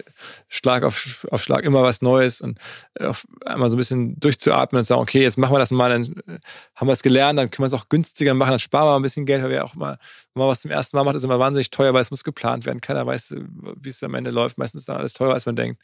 [0.48, 2.58] Schlag auf, auf Schlag immer was Neues und
[2.94, 5.90] äh, auf einmal so ein bisschen durchzuatmen und sagen, okay, jetzt machen wir das mal,
[5.90, 6.38] dann äh,
[6.74, 9.02] haben wir es gelernt, dann können wir es auch günstiger machen, dann sparen wir ein
[9.02, 9.98] bisschen Geld, weil wir auch mal,
[10.34, 12.64] wenn man was zum ersten Mal macht, ist immer wahnsinnig teuer, weil es muss geplant
[12.64, 12.80] werden.
[12.80, 13.34] Keiner weiß,
[13.76, 14.58] wie es am Ende läuft.
[14.58, 15.80] Meistens ist dann alles teurer, als man denkt.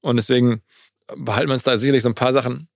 [0.00, 0.62] Und deswegen
[1.16, 2.68] behalten wir uns da sicherlich so ein paar Sachen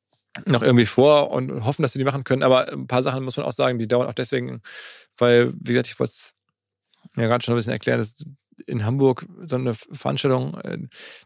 [0.46, 2.42] noch irgendwie vor und hoffen, dass wir die machen können.
[2.42, 4.62] Aber ein paar Sachen muss man auch sagen, die dauern auch deswegen,
[5.16, 6.34] weil, wie gesagt, ich wollte es
[7.22, 8.14] ja gerade schon ein bisschen erklären, dass
[8.66, 10.78] in Hamburg so eine Veranstaltung, äh,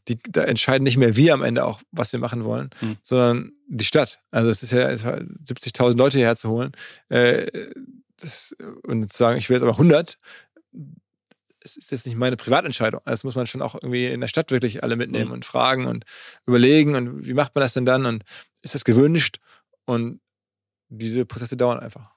[0.09, 2.97] die, da entscheiden nicht mehr wir am Ende auch, was wir machen wollen, Hm.
[3.03, 4.21] sondern die Stadt.
[4.31, 6.73] Also es ist ja es war 70.000 Leute hierher zu holen
[7.11, 7.47] äh,
[8.17, 10.19] das, und zu sagen, ich will jetzt aber 100,
[11.61, 13.01] es ist jetzt nicht meine Privatentscheidung.
[13.05, 15.33] Also Das muss man schon auch irgendwie in der Stadt wirklich alle mitnehmen Mhm.
[15.35, 16.05] und fragen und
[16.47, 18.25] überlegen und wie macht man das denn dann und
[18.63, 19.39] ist das gewünscht?
[19.85, 20.21] Und
[20.89, 22.11] diese Prozesse dauern einfach.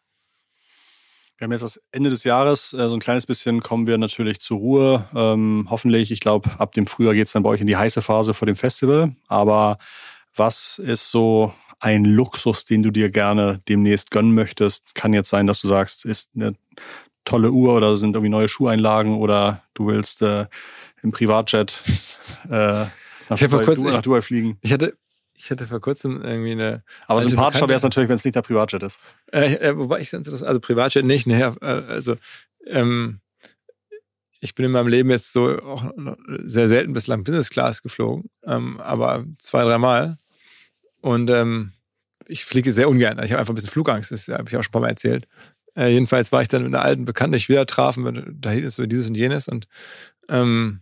[1.41, 4.39] Wir haben jetzt das Ende des Jahres, äh, so ein kleines bisschen kommen wir natürlich
[4.41, 5.07] zur Ruhe.
[5.15, 8.35] Ähm, hoffentlich, ich glaube, ab dem Frühjahr geht's dann bei euch in die heiße Phase
[8.35, 9.15] vor dem Festival.
[9.27, 9.79] Aber
[10.35, 14.93] was ist so ein Luxus, den du dir gerne demnächst gönnen möchtest?
[14.93, 16.53] Kann jetzt sein, dass du sagst, ist eine
[17.25, 20.45] tolle Uhr oder sind irgendwie neue Schuheinlagen oder du willst äh,
[21.01, 21.81] im Privatjet
[22.51, 22.91] äh, nach,
[23.31, 24.59] Ich Dubai, kurzem- du, nach Dubai fliegen.
[24.61, 24.93] Ich hatte,
[25.43, 26.83] ich hatte vor kurzem irgendwie eine.
[27.07, 28.99] Aber sympathischer wäre es natürlich, wenn es nicht der Privatjet ist.
[29.31, 32.15] Äh, wobei ich ganz das, also Privatjet nicht, ne, äh, also
[32.67, 33.21] ähm,
[34.39, 35.91] ich bin in meinem Leben jetzt so auch
[36.43, 40.17] sehr selten bislang Business Class geflogen, ähm, aber zwei, dreimal.
[41.01, 41.71] Und ähm,
[42.27, 43.19] ich fliege sehr ungern.
[43.23, 45.27] Ich habe einfach ein bisschen Flugangst, das habe ich auch schon ein paar Mal erzählt.
[45.75, 48.51] Äh, jedenfalls war ich dann mit einer alten Bekannten, die ich wieder traf, und da
[48.51, 49.67] hieß es so dieses und jenes und
[50.29, 50.81] ähm,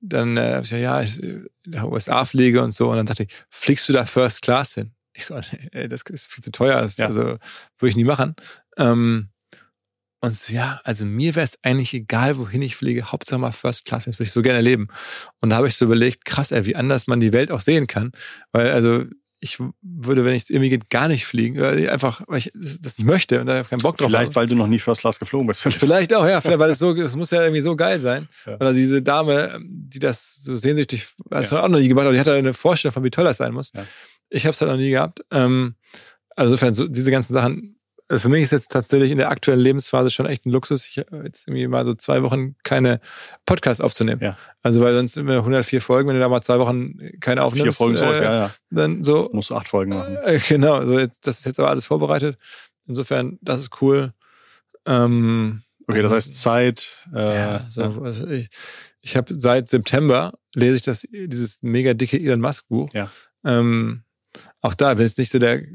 [0.00, 2.90] dann äh, ich ja, ich äh, nach USA fliege und so.
[2.90, 4.92] Und dann dachte ich, fliegst du da First Class hin?
[5.12, 5.34] Ich so,
[5.72, 7.06] ey, das ist viel zu teuer, das, Ja.
[7.06, 7.38] also würde
[7.88, 8.34] ich nie machen.
[8.76, 9.28] Ähm,
[10.22, 13.86] und so, ja, also mir wäre es eigentlich egal, wohin ich fliege, Hauptsache mal First
[13.86, 14.88] Class, das würde ich so gerne erleben.
[15.40, 17.86] Und da habe ich so überlegt, krass, ey, wie anders man die Welt auch sehen
[17.86, 18.12] kann.
[18.52, 19.04] Weil, also,
[19.42, 21.58] ich würde, wenn ich es irgendwie geht, gar nicht fliegen.
[21.62, 24.36] Einfach, weil ich das nicht möchte und da keinen Bock drauf Vielleicht, habe.
[24.36, 25.62] weil du noch nie First Class geflogen bist.
[25.62, 28.28] Vielleicht auch, ja, vielleicht, weil es so, es muss ja irgendwie so geil sein.
[28.44, 28.56] Ja.
[28.56, 31.56] Oder diese Dame, die das so sehnsüchtig, das Ja.
[31.58, 33.38] hat auch noch nie gemacht, aber die hat halt eine Vorstellung von, wie toll das
[33.38, 33.72] sein muss.
[33.74, 33.86] Ja.
[34.28, 35.24] Ich habe es halt noch nie gehabt.
[35.30, 35.74] Ähm,
[36.36, 37.79] also insofern, so, diese ganzen Sachen,
[38.18, 41.12] für mich ist jetzt tatsächlich in der aktuellen Lebensphase schon echt ein Luxus, ich hab
[41.24, 43.00] jetzt irgendwie mal so zwei Wochen keine
[43.46, 44.20] Podcasts aufzunehmen.
[44.22, 44.36] Ja.
[44.62, 47.72] Also weil sonst immer 104 Folgen, wenn du da mal zwei Wochen keine aufnimmst, Vier
[47.72, 48.50] Folgen zurück, äh, ja, ja.
[48.70, 50.16] dann so, Musst du acht Folgen machen.
[50.24, 52.36] äh, genau, so jetzt, das ist jetzt aber alles vorbereitet.
[52.86, 54.12] Insofern, das ist cool.
[54.86, 56.88] Ähm, Okay, das heißt Zeit.
[57.12, 58.48] Äh, ja, so, also ich
[59.02, 62.92] ich habe seit September lese ich das dieses mega dicke Elon Musk Buch.
[62.92, 63.10] Ja.
[63.44, 64.02] Ähm,
[64.60, 65.68] auch da bin ich nicht so der äh,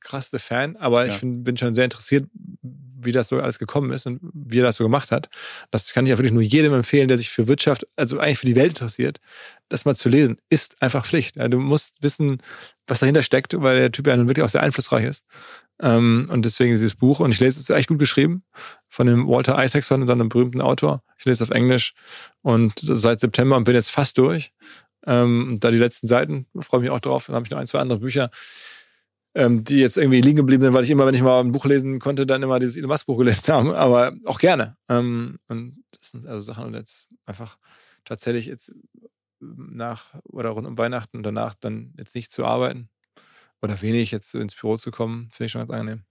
[0.00, 1.18] krasseste Fan, aber ich Ja.
[1.18, 2.28] find, bin schon sehr interessiert,
[2.62, 5.28] wie das so alles gekommen ist und wie er das so gemacht hat.
[5.70, 8.46] Das kann ich ja wirklich nur jedem empfehlen, der sich für Wirtschaft, also eigentlich für
[8.46, 9.20] die Welt interessiert,
[9.68, 10.38] das mal zu lesen.
[10.48, 11.36] Ist einfach Pflicht.
[11.36, 12.38] Ja, du musst wissen,
[12.86, 15.24] was dahinter steckt, weil der Typ ja nun wirklich auch sehr einflussreich ist.
[15.80, 18.42] Ähm, und deswegen dieses Buch, und ich lese es ist echt gut geschrieben,
[18.88, 21.02] von dem Walter Isaacson, so einem berühmten Autor.
[21.18, 21.92] Ich lese es auf Englisch
[22.42, 24.52] und seit September und bin jetzt fast durch.
[25.06, 27.26] Ähm, da die letzten Seiten, freue mich auch drauf.
[27.26, 28.30] Dann habe ich noch ein, zwei andere Bücher,
[29.34, 31.64] ähm, die jetzt irgendwie liegen geblieben sind, weil ich immer, wenn ich mal ein Buch
[31.64, 33.78] lesen konnte, dann immer dieses Elon Musk Buch gelesen habe.
[33.78, 34.76] Aber auch gerne.
[34.88, 37.58] Ähm, und das sind also Sachen und jetzt einfach
[38.04, 38.72] tatsächlich jetzt
[39.40, 42.88] nach oder rund um Weihnachten und danach dann jetzt nicht zu arbeiten
[43.62, 46.04] oder wenig jetzt ins Büro zu kommen, finde ich schon ganz angenehm.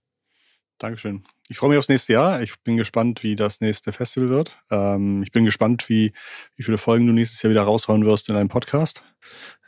[0.78, 1.24] Dankeschön.
[1.48, 2.42] Ich freue mich aufs nächste Jahr.
[2.42, 4.58] Ich bin gespannt, wie das nächste Festival wird.
[4.70, 6.12] Ähm, ich bin gespannt, wie,
[6.56, 9.02] wie viele Folgen du nächstes Jahr wieder raushauen wirst in deinem Podcast.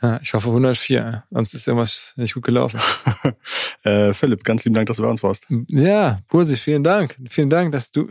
[0.01, 1.25] Ja, ich hoffe 104.
[1.29, 2.79] Sonst ist irgendwas nicht gut gelaufen.
[3.83, 5.47] äh, Philipp, ganz lieben Dank, dass du bei uns warst.
[5.67, 7.17] Ja, Bursi, vielen Dank.
[7.29, 8.07] Vielen Dank, dass du,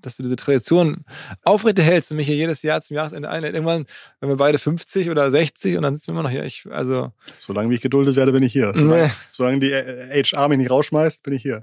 [0.00, 1.04] dass du diese Tradition
[1.44, 3.54] aufrechterhältst und mich hier jedes Jahr zum Jahresende einlädst.
[3.54, 3.84] Irgendwann,
[4.20, 6.44] wenn wir beide 50 oder 60 und dann sitzen wir immer noch hier.
[6.44, 8.72] Ich, also, Solange wie ich geduldet werde, bin ich hier.
[8.74, 11.62] Solange, solange die äh, HR mich nicht rausschmeißt, bin ich hier.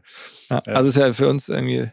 [0.52, 1.90] ja, also ist ja für uns irgendwie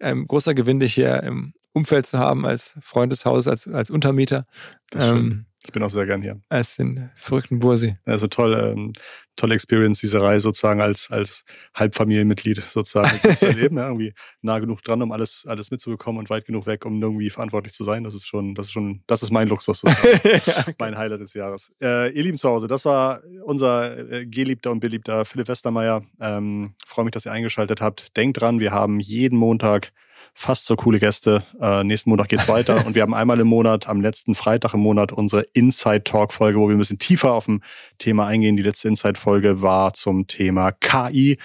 [0.00, 3.90] ein großer Gewinn, dich hier im Umfeld zu haben als Freund des Hauses, als, als
[3.90, 4.46] Untermieter,
[4.94, 6.40] ähm, Ich bin auch sehr gern hier.
[6.48, 7.96] als den verrückten Bursi.
[8.04, 8.92] Also toll, ähm,
[9.34, 11.44] tolle Experience, diese Reise sozusagen als, als
[11.74, 13.76] Halbfamilienmitglied sozusagen zu erleben.
[13.76, 17.30] Ja, irgendwie nah genug dran, um alles, alles mitzubekommen und weit genug weg, um irgendwie
[17.30, 18.04] verantwortlich zu sein.
[18.04, 20.20] Das ist schon, das ist schon, das ist mein Luxus sozusagen.
[20.46, 21.72] ja, mein Highlight des Jahres.
[21.82, 26.02] Äh, ihr Lieben zu Hause, das war unser äh, geliebter und beliebter Philipp Westermeier.
[26.20, 28.16] Ähm, Freue mich, dass ihr eingeschaltet habt.
[28.16, 29.92] Denkt dran, wir haben jeden Montag
[30.38, 31.44] fast so coole Gäste.
[31.60, 34.80] Äh, nächsten Montag geht's weiter und wir haben einmal im Monat, am letzten Freitag im
[34.80, 37.64] Monat, unsere Inside Talk Folge, wo wir ein bisschen tiefer auf ein
[37.98, 38.56] Thema eingehen.
[38.56, 41.38] Die letzte Inside Folge war zum Thema KI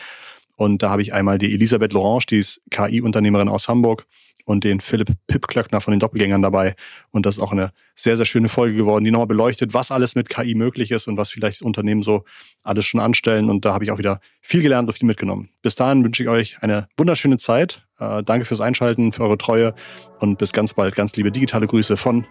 [0.55, 4.05] und da habe ich einmal die Elisabeth Lorange, die ist KI-Unternehmerin aus Hamburg
[4.45, 6.75] und den Philipp Pip Klöckner von den Doppelgängern dabei.
[7.11, 10.15] Und das ist auch eine sehr, sehr schöne Folge geworden, die nochmal beleuchtet, was alles
[10.15, 12.23] mit KI möglich ist und was vielleicht Unternehmen so
[12.63, 13.49] alles schon anstellen.
[13.49, 15.49] Und da habe ich auch wieder viel gelernt und viel mitgenommen.
[15.61, 17.85] Bis dahin wünsche ich euch eine wunderschöne Zeit.
[17.99, 19.73] Äh, danke fürs Einschalten, für eure Treue
[20.19, 20.95] und bis ganz bald.
[20.95, 22.25] Ganz liebe digitale Grüße von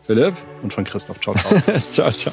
[0.00, 1.20] Philipp, und von Christoph.
[1.20, 1.60] Ciao, ciao.
[1.90, 2.32] ciao, ciao.